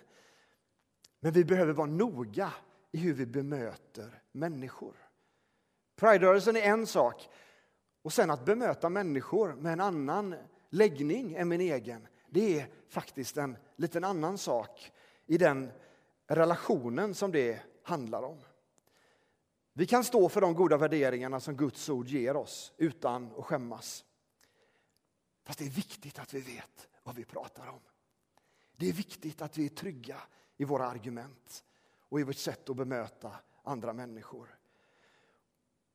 Men 1.21 1.33
vi 1.33 1.45
behöver 1.45 1.73
vara 1.73 1.87
noga 1.87 2.53
i 2.93 2.99
hur 2.99 3.15
vi 3.15 3.27
bemöter 3.27 4.23
människor. 4.33 4.95
Pride-rörelsen 5.97 6.57
är 6.57 6.63
en 6.63 6.87
sak. 6.87 7.29
Och 8.03 8.13
sen 8.13 8.31
att 8.31 8.45
bemöta 8.45 8.89
människor 8.89 9.55
med 9.55 9.73
en 9.73 9.81
annan 9.81 10.35
läggning 10.71 11.35
än 11.35 11.49
min 11.49 11.61
egen 11.61 12.07
det 12.31 12.61
är 12.61 12.69
faktiskt 12.89 13.37
en 13.37 13.57
liten 13.77 14.05
annan 14.05 14.39
sak 14.39 14.93
i 15.27 15.39
den 15.39 15.71
relationen 16.27 17.15
som 17.15 17.33
det 17.33 17.61
handlar 17.83 18.23
om. 18.23 18.39
Vi 19.73 19.87
kan 19.87 20.05
stå 20.05 20.29
för 20.29 20.41
de 20.41 20.55
goda 20.55 20.77
värderingarna 20.77 21.41
som 21.41 21.57
Guds 21.57 21.89
ord 21.89 22.07
ger 22.07 22.37
oss 22.37 22.73
utan 22.77 23.33
att 23.39 23.45
skämmas. 23.45 24.05
Fast 25.45 25.59
det 25.59 25.65
är 25.65 25.71
viktigt 25.71 26.19
att 26.19 26.35
vi 26.35 26.41
vet 26.41 26.89
vad 27.03 27.15
vi 27.15 27.25
pratar 27.25 27.67
om. 27.67 27.81
Det 28.77 28.89
är 28.89 28.93
viktigt 28.93 29.43
att 29.43 29.59
vi 29.59 29.65
är 29.65 29.69
trygga 29.69 30.17
i 30.57 30.65
våra 30.65 30.87
argument 30.87 31.65
och 32.01 32.21
i 32.21 32.23
vårt 32.23 32.37
sätt 32.37 32.71
att 32.71 32.77
bemöta 32.77 33.33
andra 33.63 33.93
människor. 33.93 34.58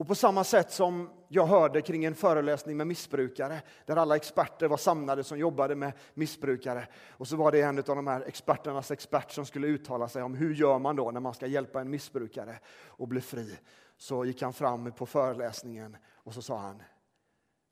Och 0.03 0.07
på 0.07 0.15
samma 0.15 0.43
sätt 0.43 0.71
som 0.71 1.09
jag 1.27 1.45
hörde 1.45 1.81
kring 1.81 2.05
en 2.05 2.15
föreläsning 2.15 2.77
med 2.77 2.87
missbrukare, 2.87 3.61
där 3.85 3.95
alla 3.95 4.15
experter 4.15 4.67
var 4.67 4.77
samlade 4.77 5.23
som 5.23 5.39
jobbade 5.39 5.75
med 5.75 5.93
missbrukare. 6.13 6.87
Och 7.09 7.27
så 7.27 7.35
var 7.35 7.51
det 7.51 7.61
en 7.61 7.77
av 7.77 7.83
de 7.83 8.07
här 8.07 8.21
experternas 8.21 8.91
expert 8.91 9.31
som 9.31 9.45
skulle 9.45 9.67
uttala 9.67 10.07
sig 10.09 10.23
om 10.23 10.35
hur 10.35 10.53
gör 10.53 10.79
man 10.79 10.95
då 10.95 11.11
när 11.11 11.19
man 11.19 11.33
ska 11.33 11.47
hjälpa 11.47 11.81
en 11.81 11.89
missbrukare 11.89 12.59
att 12.99 13.09
bli 13.09 13.21
fri. 13.21 13.59
Så 13.97 14.25
gick 14.25 14.41
han 14.41 14.53
fram 14.53 14.91
på 14.91 15.05
föreläsningen 15.05 15.97
och 16.13 16.33
så 16.33 16.41
sa 16.41 16.57
han 16.57 16.83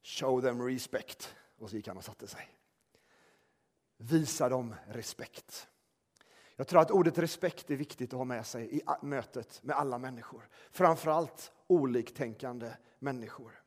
Show 0.04 0.41
them 0.41 0.67
respect. 0.67 1.36
Och 1.60 1.70
så 1.70 1.76
gick 1.76 1.88
han 1.88 1.98
och 1.98 2.04
satte 2.04 2.28
sig. 2.28 2.50
Visa 3.98 4.50
dem 4.50 4.76
respekt. 4.88 5.67
Jag 6.56 6.67
tror 6.67 6.82
att 6.82 6.91
ordet 6.91 7.17
respekt 7.17 7.72
är 7.72 7.76
viktigt 7.76 8.13
att 8.13 8.17
ha 8.17 8.26
med 8.26 8.46
sig 8.46 8.78
i 8.78 8.82
mötet 9.02 9.63
med 9.63 9.76
alla 9.76 9.98
människor. 9.98 10.48
Framförallt 10.72 11.52
oliktänkande 11.72 12.74
människor. 13.00 13.64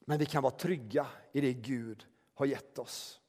Men 0.00 0.18
vi 0.18 0.26
kan 0.26 0.42
vara 0.42 0.54
trygga 0.54 1.06
i 1.32 1.40
det 1.40 1.52
Gud 1.52 2.06
har 2.34 2.46
gett 2.46 2.78
oss. 2.78 3.20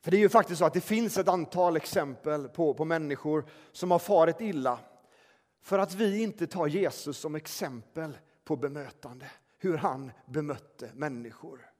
För 0.00 0.10
det 0.10 0.16
är 0.16 0.18
ju 0.18 0.28
faktiskt 0.28 0.58
så 0.58 0.64
att 0.64 0.74
det 0.74 0.80
finns 0.80 1.18
ett 1.18 1.28
antal 1.28 1.76
exempel 1.76 2.48
på, 2.48 2.74
på 2.74 2.84
människor 2.84 3.44
som 3.72 3.90
har 3.90 3.98
farit 3.98 4.40
illa 4.40 4.78
för 5.60 5.78
att 5.78 5.94
vi 5.94 6.22
inte 6.22 6.46
tar 6.46 6.66
Jesus 6.66 7.18
som 7.18 7.34
exempel 7.34 8.18
på 8.44 8.56
bemötande, 8.56 9.30
hur 9.58 9.76
han 9.76 10.12
bemötte 10.26 10.90
människor. 10.94 11.70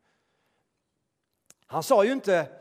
Han 1.67 1.83
sa 1.83 2.05
ju 2.05 2.12
inte 2.12 2.61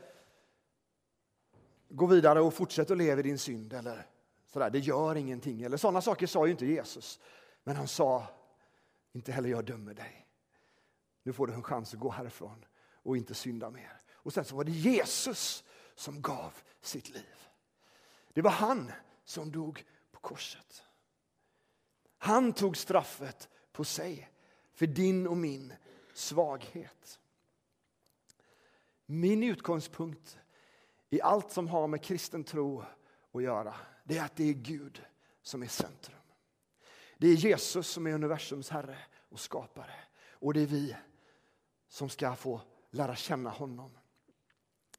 gå 1.88 2.06
vidare 2.06 2.40
och 2.40 2.54
fortsätt 2.54 2.90
att 2.90 2.98
leva 2.98 3.20
i 3.20 3.22
din 3.22 3.38
synd 3.38 3.72
eller 3.72 4.06
sådär, 4.54 4.70
det 4.70 4.78
gör 4.78 5.16
ingenting. 5.16 5.62
Eller 5.62 5.76
sådana 5.76 6.00
saker 6.00 6.26
sa 6.26 6.46
ju 6.46 6.52
inte 6.52 6.66
Jesus. 6.66 7.20
Men 7.64 7.76
han 7.76 7.88
sa, 7.88 8.26
inte 9.12 9.32
heller 9.32 9.48
jag 9.48 9.64
dömer 9.64 9.94
dig. 9.94 10.26
Nu 11.22 11.32
får 11.32 11.46
du 11.46 11.52
en 11.52 11.62
chans 11.62 11.94
att 11.94 12.00
gå 12.00 12.10
härifrån 12.10 12.64
och 12.92 13.16
inte 13.16 13.34
synda 13.34 13.70
mer. 13.70 14.00
Och 14.12 14.32
sen 14.32 14.44
så 14.44 14.56
var 14.56 14.64
det 14.64 14.70
Jesus 14.70 15.64
som 15.94 16.22
gav 16.22 16.52
sitt 16.80 17.08
liv. 17.08 17.36
Det 18.32 18.42
var 18.42 18.50
han 18.50 18.92
som 19.24 19.52
dog 19.52 19.84
på 20.12 20.20
korset. 20.20 20.84
Han 22.18 22.52
tog 22.52 22.76
straffet 22.76 23.48
på 23.72 23.84
sig 23.84 24.30
för 24.72 24.86
din 24.86 25.26
och 25.26 25.36
min 25.36 25.72
svaghet. 26.12 27.20
Min 29.06 29.42
utgångspunkt 29.42 30.38
i 31.10 31.20
allt 31.20 31.50
som 31.50 31.68
har 31.68 31.86
med 31.86 32.02
kristen 32.02 32.44
tro 32.44 32.84
att 33.32 33.42
göra, 33.42 33.74
det 34.04 34.18
är 34.18 34.24
att 34.24 34.36
det 34.36 34.44
är 34.44 34.52
Gud 34.52 35.02
som 35.42 35.62
är 35.62 35.68
centrum. 35.68 36.18
Det 37.18 37.28
är 37.28 37.34
Jesus 37.34 37.88
som 37.88 38.06
är 38.06 38.12
universums 38.12 38.70
herre 38.70 38.98
och 39.28 39.40
skapare. 39.40 39.94
Och 40.30 40.54
det 40.54 40.60
är 40.60 40.66
vi 40.66 40.96
som 41.88 42.08
ska 42.08 42.36
få 42.36 42.60
lära 42.90 43.16
känna 43.16 43.50
honom. 43.50 43.98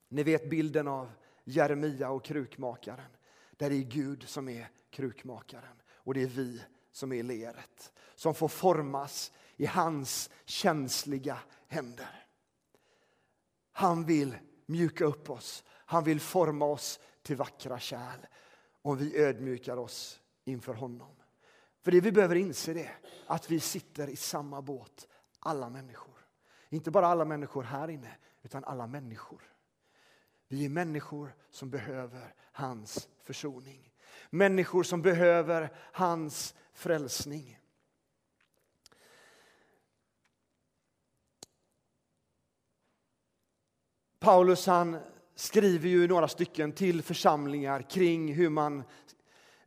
Ni 0.08 0.24
vet 0.24 0.50
bilden 0.50 0.88
av 0.88 1.12
Jeremia 1.44 2.10
och 2.10 2.24
krukmakaren. 2.24 3.12
Där 3.52 3.70
det 3.70 3.76
är 3.76 3.84
Gud 3.84 4.24
som 4.28 4.50
är 4.50 4.70
krukmakaren 4.90 5.82
och 5.88 6.14
det 6.14 6.22
är 6.22 6.28
vi 6.28 6.62
som 6.92 7.14
är 7.14 7.24
leret. 7.24 7.94
Som 8.16 8.36
får 8.36 8.48
formas 8.48 9.32
i 9.58 9.66
hans 9.66 10.30
känsliga 10.46 11.40
händer. 11.68 12.28
Han 13.72 14.06
vill 14.06 14.38
mjuka 14.66 15.06
upp 15.06 15.30
oss. 15.30 15.64
Han 15.68 16.04
vill 16.04 16.20
forma 16.20 16.66
oss 16.66 17.00
till 17.22 17.36
vackra 17.36 17.80
kärl 17.80 18.26
om 18.86 18.98
vi 18.98 19.18
ödmjukar 19.18 19.78
oss 19.78 20.20
inför 20.44 20.74
honom. 20.74 21.16
För 21.82 21.92
det 21.92 22.02
vi 22.02 22.12
behöver 22.12 22.36
inse 22.36 22.74
det 22.74 22.92
att 23.28 23.52
vi 23.52 23.60
sitter 23.60 24.08
i 24.08 24.16
samma 24.16 24.62
båt, 24.62 25.08
alla 25.40 25.70
människor. 25.70 26.28
Inte 26.70 26.92
bara 26.92 27.08
alla 27.08 27.26
människor 27.26 27.64
här 27.64 27.88
inne, 27.88 28.16
utan 28.44 28.64
alla 28.64 28.88
människor. 28.88 29.42
Vi 30.48 30.66
är 30.66 30.70
människor 30.70 31.36
som 31.50 31.70
behöver 31.70 32.34
hans 32.52 33.10
försoning. 33.24 33.94
Människor 34.30 34.84
som 34.84 35.02
behöver 35.02 35.74
hans 35.78 36.56
frälsning. 36.74 37.60
Paulus 44.20 44.68
han 44.68 45.00
skriver 45.36 45.90
ju 45.90 46.08
några 46.08 46.28
stycken 46.28 46.72
till 46.72 47.02
församlingar 47.02 47.82
kring 47.82 48.34
hur 48.34 48.50
man 48.50 48.84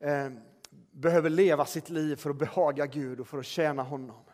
eh, 0.00 0.28
behöver 0.90 1.30
leva 1.30 1.64
sitt 1.64 1.90
liv 1.90 2.16
för 2.16 2.30
att 2.30 2.36
behaga 2.36 2.86
Gud 2.86 3.20
och 3.20 3.28
för 3.28 3.38
att 3.38 3.46
tjäna 3.46 3.82
honom. 3.82 4.24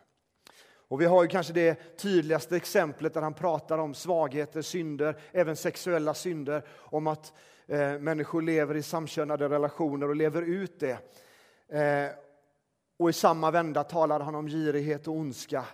Och 0.87 1.01
vi 1.01 1.05
har 1.05 1.23
ju 1.23 1.29
kanske 1.29 1.53
det 1.53 1.97
tydligaste 1.97 2.55
exemplet 2.55 3.13
där 3.13 3.21
han 3.21 3.33
pratar 3.33 3.77
om 3.77 3.93
svagheter, 3.93 4.61
synder, 4.61 5.19
även 5.31 5.55
sexuella 5.55 6.13
synder, 6.13 6.63
om 6.69 7.07
att 7.07 7.33
eh, 7.67 7.99
människor 7.99 8.41
lever 8.41 8.75
i 8.75 8.83
samkönade 8.83 9.49
relationer 9.49 10.09
och 10.09 10.15
lever 10.15 10.41
ut 10.41 10.79
det. 10.79 10.97
Eh, 11.79 12.11
och 12.97 13.09
i 13.09 13.13
samma 13.13 13.51
vända 13.51 13.83
talar 13.83 14.19
han 14.19 14.35
om 14.35 14.47
girighet 14.47 15.07
och 15.07 15.13
ondska 15.13 15.65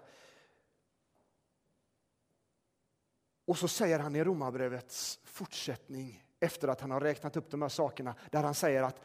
Och 3.52 3.58
så 3.58 3.68
säger 3.68 4.00
han 4.00 4.16
i 4.16 4.24
Romarbrevets 4.24 5.20
fortsättning 5.24 6.24
efter 6.40 6.68
att 6.68 6.82
han 6.82 6.92
har 6.92 7.00
räknat 7.00 7.38
upp 7.38 7.52
de 7.52 7.62
här 7.62 7.70
sakerna 7.70 8.16
där 8.30 8.44
han 8.44 8.54
säger 8.54 8.84
att 8.84 9.02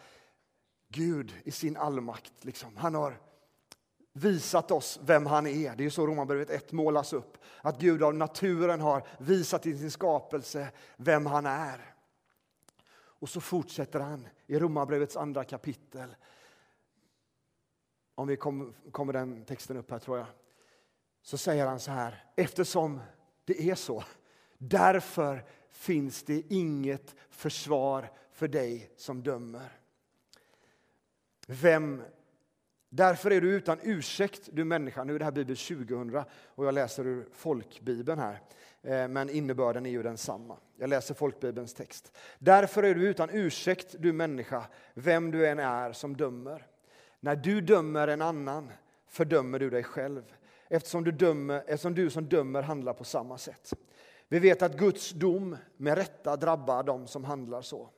Gud 0.88 1.34
i 1.44 1.50
sin 1.50 1.76
allmakt, 1.76 2.44
liksom, 2.44 2.76
han 2.76 2.94
har 2.94 3.20
visat 4.12 4.70
oss 4.70 5.00
vem 5.02 5.26
han 5.26 5.46
är. 5.46 5.76
Det 5.76 5.84
är 5.84 5.90
så 5.90 6.06
Romarbrevet 6.06 6.50
1 6.50 6.72
målas 6.72 7.12
upp. 7.12 7.38
Att 7.60 7.80
Gud 7.80 8.02
av 8.02 8.14
naturen 8.14 8.80
har 8.80 9.06
visat 9.18 9.66
i 9.66 9.78
sin 9.78 9.90
skapelse 9.90 10.72
vem 10.96 11.26
han 11.26 11.46
är. 11.46 11.94
Och 12.96 13.28
så 13.28 13.40
fortsätter 13.40 14.00
han 14.00 14.28
i 14.46 14.58
Romarbrevets 14.58 15.16
andra 15.16 15.44
kapitel. 15.44 16.16
Om 18.14 18.26
vi 18.26 18.36
kommer 18.36 19.12
den 19.12 19.44
texten 19.44 19.76
upp 19.76 19.90
här 19.90 19.98
tror 19.98 20.18
jag. 20.18 20.26
Så 21.22 21.38
säger 21.38 21.66
han 21.66 21.80
så 21.80 21.90
här, 21.90 22.24
eftersom 22.36 23.00
det 23.44 23.70
är 23.70 23.74
så, 23.74 24.04
därför 24.58 25.44
finns 25.70 26.22
det 26.22 26.42
inget 26.48 27.14
försvar 27.30 28.10
för 28.32 28.48
dig 28.48 28.90
som 28.96 29.22
dömer. 29.22 29.72
Vem 31.46 32.02
Därför 32.88 33.30
är 33.30 33.40
du 33.40 33.50
utan 33.50 33.78
ursäkt, 33.82 34.48
du 34.52 34.64
människa. 34.64 35.04
Nu 35.04 35.14
är 35.14 35.18
det 35.18 35.24
här 35.24 35.32
Bibel 35.32 35.56
2000 35.56 36.24
och 36.44 36.66
jag 36.66 36.74
läser 36.74 37.06
ur 37.06 37.28
folkbibeln 37.32 38.18
här. 38.18 38.40
Eh, 38.82 39.08
men 39.08 39.30
innebörden 39.30 39.86
är 39.86 39.90
ju 39.90 40.02
densamma. 40.02 40.56
Jag 40.76 40.90
läser 40.90 41.14
folkbibelns 41.14 41.74
text. 41.74 42.12
Därför 42.38 42.82
är 42.82 42.94
du 42.94 43.08
utan 43.08 43.30
ursäkt, 43.30 43.94
du 43.98 44.12
människa, 44.12 44.64
vem 44.94 45.30
du 45.30 45.46
än 45.46 45.58
är 45.58 45.92
som 45.92 46.16
dömer. 46.16 46.66
När 47.20 47.36
du 47.36 47.60
dömer 47.60 48.08
en 48.08 48.22
annan 48.22 48.72
fördömer 49.08 49.58
du 49.58 49.70
dig 49.70 49.82
själv 49.82 50.22
eftersom 50.68 51.04
du, 51.04 51.12
dömer, 51.12 51.64
eftersom 51.66 51.94
du 51.94 52.10
som 52.10 52.28
dömer 52.28 52.62
handlar 52.62 52.92
på 52.92 53.04
samma 53.04 53.38
sätt. 53.38 53.72
Vi 54.28 54.38
vet 54.38 54.62
att 54.62 54.76
Guds 54.76 55.10
dom 55.10 55.56
med 55.76 55.98
rätta 55.98 56.36
drabbar 56.36 56.82
dem 56.82 57.06
som 57.06 57.24
handlar 57.24 57.62
så. 57.62 57.90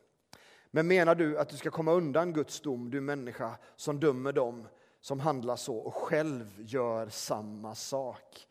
Men 0.70 0.86
menar 0.86 1.14
du 1.14 1.38
att 1.38 1.48
du 1.48 1.56
ska 1.56 1.70
komma 1.70 1.92
undan 1.92 2.32
Guds 2.32 2.60
dom, 2.60 2.90
du 2.90 3.00
människa 3.00 3.58
som 3.76 4.00
dömer 4.00 4.32
dem 4.32 4.68
som 5.00 5.20
handlar 5.20 5.56
så 5.56 5.76
och 5.76 5.94
själv 5.94 6.46
gör 6.58 7.08
samma 7.08 7.74
sak? 7.74 8.46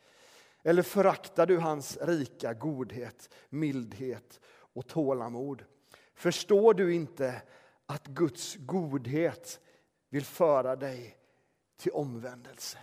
Eller 0.64 0.84
föraktar 0.84 1.46
du 1.46 1.58
hans 1.58 1.98
rika 2.02 2.54
godhet, 2.54 3.30
mildhet 3.50 4.40
och 4.46 4.88
tålamod? 4.88 5.64
Förstår 6.14 6.74
du 6.74 6.94
inte 6.94 7.42
att 7.86 8.08
Guds 8.08 8.56
godhet 8.56 9.60
vill 10.10 10.26
föra 10.26 10.76
dig 10.76 11.18
till 11.78 11.92
omvändelse? 11.92 12.78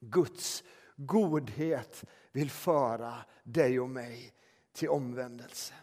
Guds 0.00 0.64
godhet 1.06 2.04
vill 2.32 2.50
föra 2.50 3.24
dig 3.44 3.80
och 3.80 3.90
mig 3.90 4.34
till 4.72 4.88
omvändelse. 4.88 5.74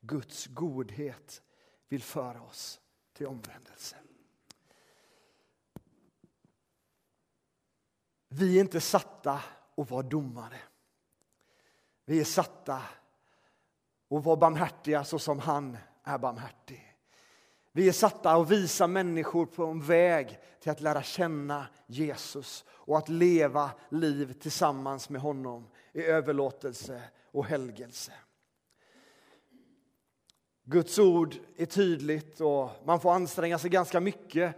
Guds 0.00 0.46
godhet 0.46 1.42
vill 1.88 2.02
föra 2.02 2.42
oss 2.42 2.80
till 3.12 3.26
omvändelse. 3.26 3.96
Vi 8.28 8.56
är 8.56 8.60
inte 8.60 8.80
satta 8.80 9.42
att 9.76 9.90
vara 9.90 10.02
domare. 10.02 10.60
Vi 12.04 12.20
är 12.20 12.24
satta 12.24 12.74
att 14.10 14.24
vara 14.24 14.36
barmhärtiga 14.36 15.04
så 15.04 15.18
som 15.18 15.38
han 15.38 15.78
är 16.02 16.18
barmhärtig. 16.18 16.91
Vi 17.72 17.88
är 17.88 17.92
satta 17.92 18.32
att 18.32 18.50
visa 18.50 18.86
människor 18.86 19.46
på 19.46 19.64
en 19.64 19.80
väg 19.80 20.38
till 20.60 20.70
att 20.70 20.80
lära 20.80 21.02
känna 21.02 21.66
Jesus 21.86 22.64
och 22.70 22.98
att 22.98 23.08
leva 23.08 23.70
liv 23.88 24.32
tillsammans 24.32 25.08
med 25.08 25.20
honom 25.20 25.68
i 25.92 26.02
överlåtelse 26.02 27.02
och 27.32 27.44
helgelse. 27.44 28.12
Guds 30.64 30.98
ord 30.98 31.34
är 31.56 31.66
tydligt 31.66 32.40
och 32.40 32.70
man 32.84 33.00
får 33.00 33.12
anstränga 33.12 33.58
sig 33.58 33.70
ganska 33.70 34.00
mycket 34.00 34.56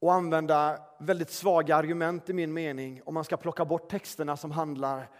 och 0.00 0.12
använda 0.12 0.86
väldigt 1.00 1.30
svaga 1.30 1.76
argument 1.76 2.30
i 2.30 2.32
min 2.32 2.52
mening 2.52 3.02
om 3.04 3.14
man 3.14 3.24
ska 3.24 3.36
plocka 3.36 3.64
bort 3.64 3.90
texterna 3.90 4.36
som 4.36 4.50
handlar 4.50 5.10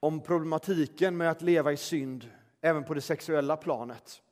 om 0.00 0.20
problematiken 0.20 1.16
med 1.16 1.30
att 1.30 1.42
leva 1.42 1.72
i 1.72 1.76
synd 1.76 2.30
även 2.62 2.84
på 2.84 2.94
det 2.94 3.00
sexuella 3.00 3.56
planet. 3.56 4.22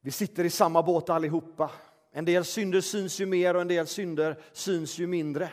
Vi 0.00 0.10
sitter 0.10 0.44
i 0.44 0.50
samma 0.50 0.82
båt 0.82 1.10
allihopa. 1.10 1.70
En 2.12 2.24
del 2.24 2.44
synder 2.44 2.80
syns 2.80 3.20
ju 3.20 3.26
mer 3.26 3.54
och 3.54 3.60
en 3.60 3.68
del 3.68 3.86
synder 3.86 4.42
syns 4.52 4.98
ju 4.98 5.06
mindre. 5.06 5.50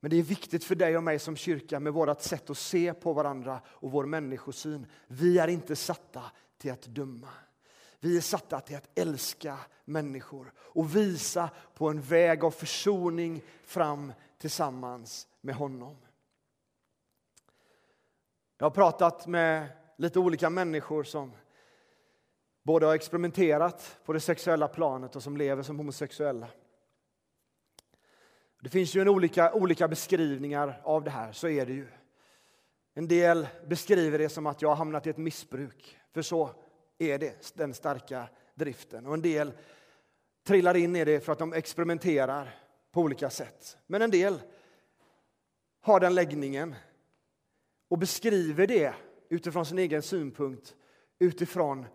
Men 0.00 0.10
det 0.10 0.16
är 0.16 0.22
viktigt 0.22 0.64
för 0.64 0.74
dig 0.74 0.96
och 0.96 1.02
mig 1.02 1.18
som 1.18 1.36
kyrka 1.36 1.80
med 1.80 1.92
vårt 1.92 2.22
sätt 2.22 2.50
att 2.50 2.58
se 2.58 2.94
på 2.94 3.12
varandra 3.12 3.60
och 3.66 3.90
vår 3.90 4.04
människosyn. 4.04 4.86
Vi 5.06 5.38
är 5.38 5.48
inte 5.48 5.76
satta 5.76 6.22
till 6.58 6.72
att 6.72 6.82
döma. 6.82 7.28
Vi 8.00 8.16
är 8.16 8.20
satta 8.20 8.60
till 8.60 8.76
att 8.76 8.98
älska 8.98 9.58
människor 9.84 10.52
och 10.58 10.96
visa 10.96 11.50
på 11.74 11.88
en 11.88 12.00
väg 12.00 12.44
av 12.44 12.50
försoning 12.50 13.42
fram 13.64 14.12
tillsammans 14.38 15.28
med 15.40 15.54
honom. 15.54 15.96
Jag 18.58 18.66
har 18.66 18.70
pratat 18.70 19.26
med 19.26 19.68
lite 19.96 20.18
olika 20.18 20.50
människor 20.50 21.04
som 21.04 21.32
både 22.62 22.86
har 22.86 22.94
experimenterat 22.94 23.98
på 24.04 24.12
det 24.12 24.20
sexuella 24.20 24.68
planet 24.68 25.16
och 25.16 25.22
som 25.22 25.36
lever 25.36 25.62
som 25.62 25.78
homosexuella. 25.78 26.48
Det 28.60 28.68
finns 28.68 28.94
ju 28.94 29.00
en 29.00 29.08
olika, 29.08 29.52
olika 29.52 29.88
beskrivningar 29.88 30.80
av 30.84 31.04
det 31.04 31.10
här, 31.10 31.32
så 31.32 31.48
är 31.48 31.66
det 31.66 31.72
ju. 31.72 31.86
En 32.94 33.08
del 33.08 33.48
beskriver 33.66 34.18
det 34.18 34.28
som 34.28 34.46
att 34.46 34.62
jag 34.62 34.68
har 34.68 34.76
hamnat 34.76 35.06
i 35.06 35.10
ett 35.10 35.16
missbruk, 35.16 35.98
för 36.12 36.22
så 36.22 36.50
är 36.98 37.18
det, 37.18 37.54
den 37.54 37.74
starka 37.74 38.28
driften. 38.54 39.06
Och 39.06 39.14
en 39.14 39.22
del 39.22 39.52
trillar 40.46 40.76
in 40.76 40.96
i 40.96 41.04
det 41.04 41.20
för 41.20 41.32
att 41.32 41.38
de 41.38 41.52
experimenterar 41.52 42.54
på 42.92 43.00
olika 43.00 43.30
sätt. 43.30 43.78
Men 43.86 44.02
en 44.02 44.10
del 44.10 44.40
har 45.80 46.00
den 46.00 46.14
läggningen 46.14 46.74
och 47.88 47.98
beskriver 47.98 48.66
det 48.66 48.94
utifrån 49.28 49.66
sin 49.66 49.78
egen 49.78 50.02
synpunkt, 50.02 50.74
utifrån 51.18 51.86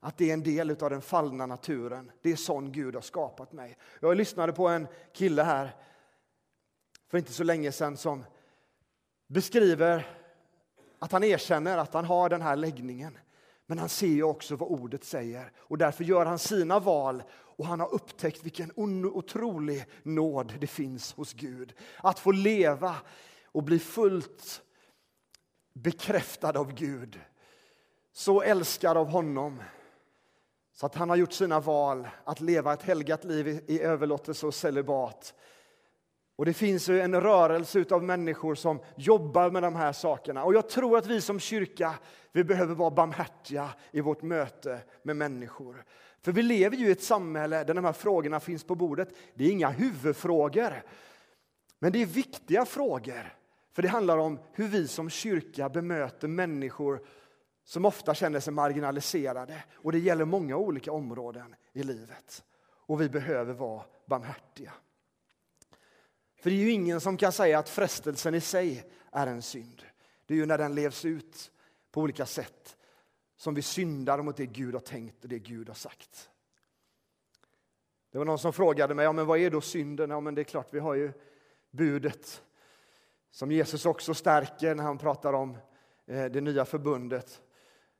att 0.00 0.18
det 0.18 0.30
är 0.30 0.34
en 0.34 0.42
del 0.42 0.70
av 0.70 0.90
den 0.90 1.02
fallna 1.02 1.46
naturen. 1.46 2.10
Det 2.22 2.32
är 2.32 2.36
sån 2.36 2.72
Gud 2.72 2.94
har 2.94 3.02
skapat 3.02 3.52
mig. 3.52 3.76
Jag 4.00 4.16
lyssnade 4.16 4.52
på 4.52 4.68
en 4.68 4.86
kille 5.14 5.42
här 5.42 5.76
för 7.10 7.18
inte 7.18 7.32
så 7.32 7.44
länge 7.44 7.72
sedan 7.72 7.96
som 7.96 8.24
beskriver 9.26 10.06
att 10.98 11.12
han 11.12 11.24
erkänner 11.24 11.78
att 11.78 11.94
han 11.94 12.04
har 12.04 12.28
den 12.28 12.42
här 12.42 12.56
läggningen. 12.56 13.18
Men 13.66 13.78
han 13.78 13.88
ser 13.88 14.06
ju 14.06 14.22
också 14.22 14.56
vad 14.56 14.68
ordet 14.68 15.04
säger 15.04 15.52
och 15.58 15.78
därför 15.78 16.04
gör 16.04 16.26
han 16.26 16.38
sina 16.38 16.78
val 16.78 17.22
och 17.30 17.66
han 17.66 17.80
har 17.80 17.94
upptäckt 17.94 18.44
vilken 18.44 18.72
otrolig 18.76 19.84
nåd 20.02 20.54
det 20.60 20.66
finns 20.66 21.12
hos 21.12 21.32
Gud. 21.32 21.74
Att 21.96 22.18
få 22.18 22.32
leva 22.32 22.96
och 23.44 23.62
bli 23.62 23.78
fullt 23.78 24.62
bekräftad 25.82 26.58
av 26.58 26.72
Gud. 26.74 27.20
Så 28.12 28.42
älskad 28.42 28.96
av 28.96 29.08
honom 29.08 29.62
så 30.72 30.86
att 30.86 30.94
han 30.94 31.10
har 31.10 31.16
gjort 31.16 31.32
sina 31.32 31.60
val 31.60 32.08
att 32.24 32.40
leva 32.40 32.72
ett 32.72 32.82
helgat 32.82 33.24
liv 33.24 33.64
i 33.66 33.80
överlåtelse 33.80 34.46
och 34.46 34.54
celibat 34.54 35.34
och 36.38 36.44
Det 36.44 36.52
finns 36.52 36.88
en 36.88 37.20
rörelse 37.20 37.84
av 37.90 38.02
människor 38.02 38.54
som 38.54 38.80
jobbar 38.96 39.50
med 39.50 39.62
de 39.62 39.76
här 39.76 39.92
sakerna. 39.92 40.44
Och 40.44 40.54
Jag 40.54 40.68
tror 40.68 40.98
att 40.98 41.06
vi 41.06 41.20
som 41.20 41.40
kyrka 41.40 41.94
vi 42.32 42.44
behöver 42.44 42.74
vara 42.74 42.90
barmhärtiga 42.90 43.70
i 43.90 44.00
vårt 44.00 44.22
möte 44.22 44.80
med 45.02 45.16
människor. 45.16 45.84
För 46.22 46.32
vi 46.32 46.42
lever 46.42 46.76
ju 46.76 46.88
i 46.88 46.90
ett 46.90 47.02
samhälle 47.02 47.64
där 47.64 47.74
de 47.74 47.84
här 47.84 47.92
frågorna 47.92 48.40
finns 48.40 48.64
på 48.64 48.74
bordet. 48.74 49.08
Det 49.34 49.44
är 49.44 49.50
inga 49.50 49.68
huvudfrågor, 49.68 50.82
men 51.78 51.92
det 51.92 52.02
är 52.02 52.06
viktiga 52.06 52.64
frågor. 52.64 53.34
För 53.78 53.82
det 53.82 53.88
handlar 53.88 54.18
om 54.18 54.38
hur 54.52 54.68
vi 54.68 54.88
som 54.88 55.10
kyrka 55.10 55.68
bemöter 55.68 56.28
människor 56.28 57.06
som 57.64 57.84
ofta 57.84 58.14
känner 58.14 58.40
sig 58.40 58.52
marginaliserade. 58.52 59.64
Och 59.74 59.92
det 59.92 59.98
gäller 59.98 60.24
många 60.24 60.56
olika 60.56 60.92
områden 60.92 61.54
i 61.72 61.82
livet. 61.82 62.44
Och 62.60 63.00
vi 63.00 63.08
behöver 63.08 63.52
vara 63.54 63.84
barmhärtiga. 64.06 64.72
För 66.40 66.50
det 66.50 66.56
är 66.56 66.60
ju 66.60 66.70
ingen 66.70 67.00
som 67.00 67.16
kan 67.16 67.32
säga 67.32 67.58
att 67.58 67.68
frestelsen 67.68 68.34
i 68.34 68.40
sig 68.40 68.84
är 69.12 69.26
en 69.26 69.42
synd. 69.42 69.82
Det 70.26 70.34
är 70.34 70.38
ju 70.38 70.46
när 70.46 70.58
den 70.58 70.74
levs 70.74 71.04
ut 71.04 71.50
på 71.90 72.00
olika 72.00 72.26
sätt 72.26 72.76
som 73.36 73.54
vi 73.54 73.62
syndar 73.62 74.22
mot 74.22 74.36
det 74.36 74.46
Gud 74.46 74.74
har 74.74 74.80
tänkt 74.80 75.22
och 75.22 75.28
det 75.28 75.38
Gud 75.38 75.68
har 75.68 75.74
sagt. 75.74 76.30
Det 78.12 78.18
var 78.18 78.24
någon 78.24 78.38
som 78.38 78.52
frågade 78.52 78.94
mig, 78.94 79.04
ja, 79.04 79.12
men 79.12 79.26
vad 79.26 79.38
är 79.38 79.50
då 79.50 79.60
synden? 79.60 80.10
Ja, 80.10 80.20
men 80.20 80.34
det 80.34 80.42
är 80.42 80.44
klart, 80.44 80.68
vi 80.70 80.78
har 80.78 80.94
ju 80.94 81.12
budet 81.70 82.42
som 83.30 83.52
Jesus 83.52 83.86
också 83.86 84.14
stärker 84.14 84.74
när 84.74 84.84
han 84.84 84.98
pratar 84.98 85.32
om 85.32 85.56
eh, 86.06 86.24
det 86.24 86.40
nya 86.40 86.64
förbundet. 86.64 87.40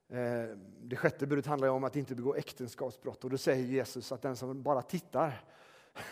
Eh, 0.09 0.57
det 0.81 0.97
sjätte 0.97 1.27
budet 1.27 1.47
handlar 1.47 1.69
om 1.69 1.85
att 1.85 1.97
inte 1.97 2.15
begå 2.15 2.35
äktenskapsbrott 2.35 3.25
och 3.25 3.31
då 3.31 3.39
säger 3.39 3.65
Jesus 3.65 4.13
att 4.13 4.23
den 4.23 4.37
som 4.37 4.63
bara 4.63 4.83
tittar 4.83 5.45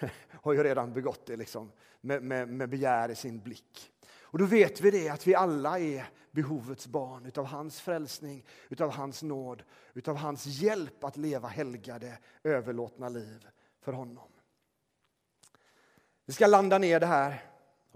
har 0.31 0.53
ju 0.53 0.63
redan 0.63 0.93
begått 0.93 1.27
det 1.27 1.37
liksom, 1.37 1.73
med, 2.01 2.23
med, 2.23 2.49
med 2.49 2.69
begär 2.69 3.09
i 3.09 3.15
sin 3.15 3.41
blick. 3.41 3.93
Och 4.21 4.39
då 4.39 4.45
vet 4.45 4.81
vi 4.81 4.91
det 4.91 5.09
att 5.09 5.27
vi 5.27 5.35
alla 5.35 5.79
är 5.79 6.09
behovets 6.31 6.87
barn 6.87 7.27
utav 7.27 7.45
hans 7.45 7.81
frälsning, 7.81 8.45
utav 8.69 8.91
hans 8.91 9.23
nåd, 9.23 9.63
utav 9.95 10.17
hans 10.17 10.47
hjälp 10.47 11.05
att 11.05 11.17
leva 11.17 11.49
helgade, 11.49 12.19
överlåtna 12.45 13.09
liv 13.09 13.49
för 13.81 13.93
honom. 13.93 14.29
Vi 16.27 16.33
ska 16.33 16.47
landa 16.47 16.79
ner 16.79 17.01
det 17.01 17.07
här 17.07 17.43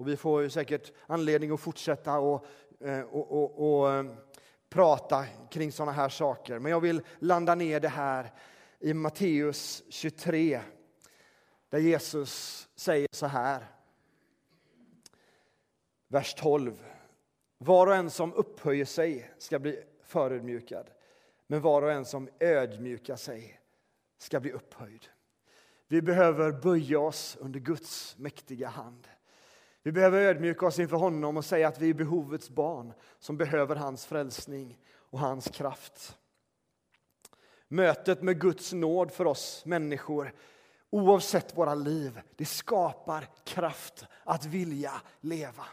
och 0.00 0.08
vi 0.08 0.16
får 0.16 0.48
säkert 0.48 0.92
anledning 1.06 1.50
att 1.50 1.60
fortsätta 1.60 2.18
och, 2.18 2.46
eh, 2.80 3.00
och, 3.00 3.32
och, 3.32 3.80
och 3.80 3.92
eh, 3.92 4.04
prata 4.68 5.26
kring 5.50 5.72
sådana 5.72 5.92
här 5.92 6.08
saker. 6.08 6.58
Men 6.58 6.72
jag 6.72 6.80
vill 6.80 7.02
landa 7.18 7.54
ner 7.54 7.80
det 7.80 7.88
här 7.88 8.32
i 8.78 8.94
Matteus 8.94 9.82
23 9.88 10.60
där 11.68 11.78
Jesus 11.78 12.68
säger 12.76 13.08
så 13.12 13.26
här. 13.26 13.66
Vers 16.08 16.34
12. 16.34 16.84
Var 17.58 17.86
och 17.86 17.94
en 17.94 18.10
som 18.10 18.32
upphöjer 18.32 18.84
sig 18.84 19.30
ska 19.38 19.58
bli 19.58 19.82
förödmjukad, 20.02 20.90
men 21.46 21.60
var 21.60 21.82
och 21.82 21.92
en 21.92 22.04
som 22.04 22.28
ödmjukar 22.38 23.16
sig 23.16 23.60
ska 24.18 24.40
bli 24.40 24.52
upphöjd. 24.52 25.06
Vi 25.88 26.02
behöver 26.02 26.52
böja 26.52 27.00
oss 27.00 27.36
under 27.40 27.60
Guds 27.60 28.18
mäktiga 28.18 28.68
hand. 28.68 29.08
Vi 29.82 29.92
behöver 29.92 30.20
ödmjuka 30.20 30.66
oss 30.66 30.78
inför 30.78 30.96
honom 30.96 31.36
och 31.36 31.44
säga 31.44 31.68
att 31.68 31.78
vi 31.78 31.90
är 31.90 31.94
behovets 31.94 32.50
barn 32.50 32.92
som 33.18 33.36
behöver 33.36 33.76
hans 33.76 34.06
frälsning 34.06 34.78
och 34.92 35.18
hans 35.18 35.48
kraft. 35.48 36.16
Mötet 37.68 38.22
med 38.22 38.40
Guds 38.40 38.72
nåd 38.72 39.12
för 39.12 39.26
oss 39.26 39.62
människor, 39.64 40.32
oavsett 40.90 41.56
våra 41.56 41.74
liv, 41.74 42.20
det 42.36 42.44
skapar 42.44 43.28
kraft 43.44 44.04
att 44.24 44.44
vilja 44.44 44.92
leva. 45.20 45.64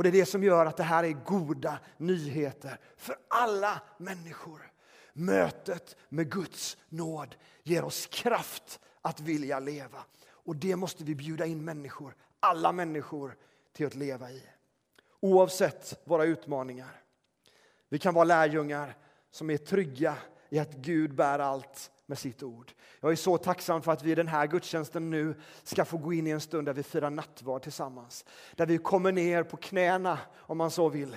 Och 0.00 0.02
Det 0.02 0.08
är 0.08 0.12
det 0.12 0.26
som 0.26 0.44
gör 0.44 0.66
att 0.66 0.76
det 0.76 0.82
här 0.82 1.04
är 1.04 1.24
goda 1.24 1.78
nyheter 1.96 2.80
för 2.96 3.16
alla 3.28 3.80
människor. 3.98 4.72
Mötet 5.12 5.96
med 6.08 6.30
Guds 6.30 6.76
nåd 6.88 7.36
ger 7.62 7.84
oss 7.84 8.06
kraft 8.06 8.80
att 9.00 9.20
vilja 9.20 9.60
leva. 9.60 10.04
Och 10.28 10.56
det 10.56 10.76
måste 10.76 11.04
vi 11.04 11.14
bjuda 11.14 11.46
in 11.46 11.64
människor, 11.64 12.14
alla 12.40 12.72
människor, 12.72 13.36
till 13.72 13.86
att 13.86 13.94
leva 13.94 14.30
i. 14.30 14.42
Oavsett 15.20 16.00
våra 16.04 16.24
utmaningar. 16.24 17.02
Vi 17.88 17.98
kan 17.98 18.14
vara 18.14 18.24
lärjungar 18.24 18.96
som 19.30 19.50
är 19.50 19.56
trygga 19.56 20.16
i 20.48 20.58
att 20.58 20.72
Gud 20.72 21.14
bär 21.14 21.38
allt 21.38 21.90
med 22.06 22.18
sitt 22.18 22.42
ord. 22.42 22.72
Jag 23.00 23.12
är 23.12 23.16
så 23.16 23.38
tacksam 23.38 23.82
för 23.82 23.92
att 23.92 24.02
vi 24.02 24.12
i 24.12 24.14
den 24.14 24.28
här 24.28 24.46
gudstjänsten 24.46 25.10
nu 25.10 25.40
ska 25.62 25.84
få 25.84 25.98
gå 25.98 26.12
in 26.12 26.26
i 26.26 26.30
en 26.30 26.40
stund 26.40 26.66
där 26.66 26.72
vi 26.72 26.82
firar 26.82 27.10
nattvard 27.10 27.62
tillsammans. 27.62 28.24
Där 28.56 28.66
vi 28.66 28.78
kommer 28.78 29.12
ner 29.12 29.42
på 29.42 29.56
knäna, 29.56 30.18
om 30.36 30.58
man 30.58 30.70
så 30.70 30.88
vill. 30.88 31.16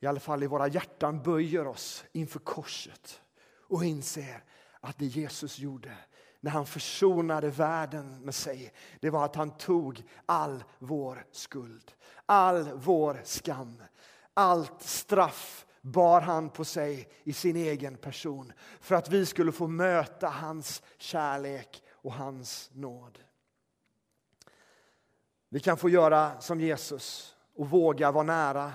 I 0.00 0.06
alla 0.06 0.20
fall 0.20 0.42
i 0.42 0.46
våra 0.46 0.68
hjärtan 0.68 1.22
böjer 1.22 1.66
oss 1.66 2.04
inför 2.12 2.38
korset 2.38 3.20
och 3.68 3.84
inser 3.84 4.44
att 4.80 4.98
det 4.98 5.06
Jesus 5.06 5.58
gjorde 5.58 5.96
när 6.40 6.50
han 6.50 6.66
försonade 6.66 7.50
världen 7.50 8.24
med 8.24 8.34
sig, 8.34 8.72
det 9.00 9.10
var 9.10 9.24
att 9.24 9.36
han 9.36 9.50
tog 9.50 10.02
all 10.26 10.64
vår 10.78 11.26
skuld, 11.32 11.92
all 12.26 12.70
vår 12.74 13.20
skam, 13.24 13.82
allt 14.34 14.82
straff 14.82 15.66
bar 15.80 16.20
han 16.20 16.50
på 16.50 16.64
sig 16.64 17.08
i 17.24 17.32
sin 17.32 17.56
egen 17.56 17.96
person 17.96 18.52
för 18.80 18.94
att 18.94 19.08
vi 19.10 19.26
skulle 19.26 19.52
få 19.52 19.66
möta 19.66 20.28
hans 20.28 20.82
kärlek 20.98 21.82
och 21.92 22.12
hans 22.12 22.70
nåd. 22.72 23.18
Vi 25.48 25.60
kan 25.60 25.76
få 25.76 25.88
göra 25.88 26.40
som 26.40 26.60
Jesus 26.60 27.36
och 27.54 27.70
våga 27.70 28.12
vara 28.12 28.24
nära 28.24 28.72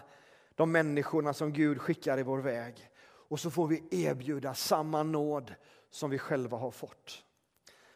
de 0.55 0.71
människorna 0.71 1.33
som 1.33 1.53
Gud 1.53 1.81
skickar 1.81 2.19
i 2.19 2.23
vår 2.23 2.39
väg. 2.39 2.89
Och 3.29 3.39
så 3.39 3.51
får 3.51 3.67
vi 3.67 3.83
erbjuda 3.91 4.53
samma 4.53 5.03
nåd 5.03 5.53
som 5.89 6.09
vi 6.09 6.17
själva 6.17 6.57
har 6.57 6.71
fått. 6.71 7.23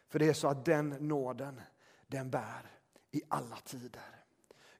För 0.10 0.20
det 0.20 0.30
är 0.30 0.34
så 0.34 0.48
att 0.48 0.66
den 0.66 0.90
nåden, 0.90 1.62
den 2.08 2.30
bär 2.30 2.72
i 3.12 3.22
alla 3.28 3.58
tider. 3.58 4.24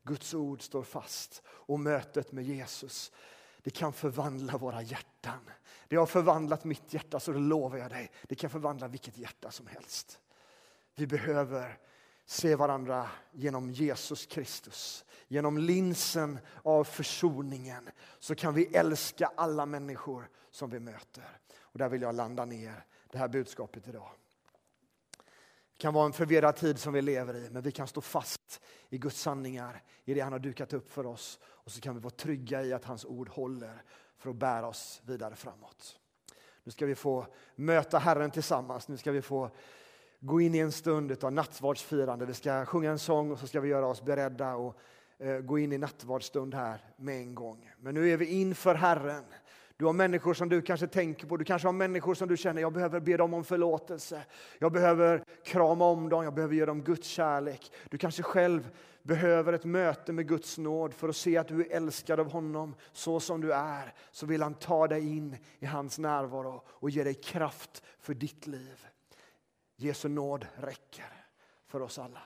Guds 0.04 0.34
ord 0.34 0.62
står 0.62 0.84
fast 0.84 1.44
och 1.48 1.80
mötet 1.80 2.32
med 2.32 2.44
Jesus 2.44 3.12
det 3.68 3.72
kan 3.72 3.94
förvandla 3.94 4.58
våra 4.58 4.82
hjärtan. 4.82 5.50
Det 5.88 5.96
har 5.96 6.06
förvandlat 6.06 6.64
mitt 6.64 6.94
hjärta, 6.94 7.20
så 7.20 7.32
det 7.32 7.40
lovar 7.40 7.78
jag 7.78 7.90
dig. 7.92 8.12
Det 8.24 8.36
kan 8.36 8.50
förvandla 8.50 8.88
vilket 8.88 9.18
hjärta 9.18 9.52
som 9.52 9.68
helst. 9.68 10.20
Vi 10.96 11.08
behöver 11.08 11.78
se 12.26 12.56
varandra 12.56 13.10
genom 13.32 13.72
Jesus 13.72 14.26
Kristus. 14.26 15.06
Genom 15.28 15.58
linsen 15.58 16.40
av 16.64 16.84
försoningen 16.84 17.90
så 18.20 18.36
kan 18.36 18.54
vi 18.54 18.66
älska 18.66 19.32
alla 19.36 19.66
människor 19.66 20.30
som 20.52 20.70
vi 20.70 20.80
möter. 20.80 21.40
Och 21.60 21.80
där 21.80 21.90
vill 21.90 22.02
jag 22.02 22.16
landa 22.16 22.46
ner 22.46 22.86
det 23.12 23.18
här 23.18 23.28
budskapet 23.28 23.88
idag. 23.88 24.10
Det 25.78 25.82
kan 25.82 25.94
vara 25.94 26.06
en 26.06 26.14
förvirrad 26.14 26.56
tid 26.56 26.80
som 26.80 26.94
vi 26.94 27.02
lever 27.02 27.36
i, 27.36 27.50
men 27.52 27.62
vi 27.62 27.72
kan 27.72 27.88
stå 27.88 28.02
fast 28.02 28.62
i 28.90 28.98
Guds 28.98 29.22
sanningar, 29.22 29.84
i 30.06 30.14
det 30.14 30.22
han 30.22 30.32
har 30.32 30.40
dukat 30.40 30.74
upp 30.74 30.92
för 30.92 31.06
oss. 31.06 31.40
Och 31.44 31.72
så 31.72 31.82
kan 31.82 31.96
vi 31.96 32.02
vara 32.02 32.14
trygga 32.14 32.64
i 32.64 32.74
att 32.74 32.86
hans 32.86 33.06
ord 33.06 33.30
håller 33.30 33.84
för 34.18 34.30
att 34.30 34.36
bära 34.36 34.68
oss 34.68 35.02
vidare 35.06 35.36
framåt. 35.36 36.00
Nu 36.64 36.72
ska 36.72 36.86
vi 36.86 36.96
få 36.96 37.26
möta 37.56 38.00
Herren 38.00 38.32
tillsammans. 38.32 38.88
Nu 38.88 38.98
ska 38.98 39.12
vi 39.12 39.22
få 39.22 39.50
gå 40.20 40.42
in 40.42 40.56
i 40.56 40.60
en 40.60 40.72
stund 40.72 41.24
av 41.24 41.34
nattvardsfirande. 41.34 42.26
Vi 42.26 42.34
ska 42.34 42.66
sjunga 42.66 42.92
en 42.92 43.00
sång 43.00 43.32
och 43.32 43.40
så 43.40 43.48
ska 43.48 43.60
vi 43.60 43.70
göra 43.70 43.88
oss 43.88 44.02
beredda 44.02 44.56
och 44.56 44.80
eh, 45.18 45.40
gå 45.40 45.60
in 45.60 45.74
i 45.74 45.78
nattvardsstund 45.78 46.54
här 46.54 46.80
med 46.96 47.22
en 47.22 47.36
gång. 47.36 47.72
Men 47.80 47.94
nu 47.94 48.10
är 48.10 48.18
vi 48.18 48.26
inför 48.26 48.76
Herren. 48.76 49.24
Du 49.78 49.86
har 49.86 49.94
människor 49.94 50.34
som 50.34 50.50
du 50.50 50.62
kanske 50.62 50.88
tänker 50.88 51.28
på, 51.28 51.38
du 51.38 51.46
kanske 51.46 51.68
har 51.68 51.74
människor 51.74 52.14
som 52.14 52.28
du 52.28 52.38
känner, 52.38 52.62
jag 52.62 52.74
behöver 52.74 53.00
be 53.00 53.18
dem 53.18 53.34
om 53.34 53.44
förlåtelse. 53.44 54.26
Jag 54.60 54.72
behöver 54.72 55.24
krama 55.46 55.86
om 55.86 56.10
dem, 56.10 56.24
jag 56.24 56.34
behöver 56.34 56.56
ge 56.56 56.66
dem 56.66 56.82
Guds 56.82 57.08
kärlek. 57.08 57.72
Du 57.90 57.98
kanske 57.98 58.24
själv 58.24 58.70
behöver 59.04 59.54
ett 59.54 59.66
möte 59.66 60.14
med 60.14 60.28
Guds 60.28 60.58
nåd 60.58 60.94
för 60.94 61.10
att 61.10 61.16
se 61.16 61.38
att 61.38 61.48
du 61.48 61.62
är 61.62 61.76
älskad 61.76 62.20
av 62.20 62.32
honom 62.32 62.76
så 62.92 63.20
som 63.20 63.42
du 63.42 63.54
är. 63.54 63.94
Så 64.12 64.26
vill 64.26 64.42
han 64.42 64.54
ta 64.54 64.88
dig 64.88 65.18
in 65.18 65.38
i 65.60 65.66
hans 65.66 66.00
närvaro 66.00 66.64
och 66.68 66.90
ge 66.90 67.04
dig 67.04 67.14
kraft 67.14 67.84
för 68.00 68.14
ditt 68.14 68.48
liv. 68.48 68.88
Jesu 69.76 70.10
nåd 70.10 70.48
räcker 70.56 71.26
för 71.68 71.82
oss 71.82 72.00
alla. 72.00 72.22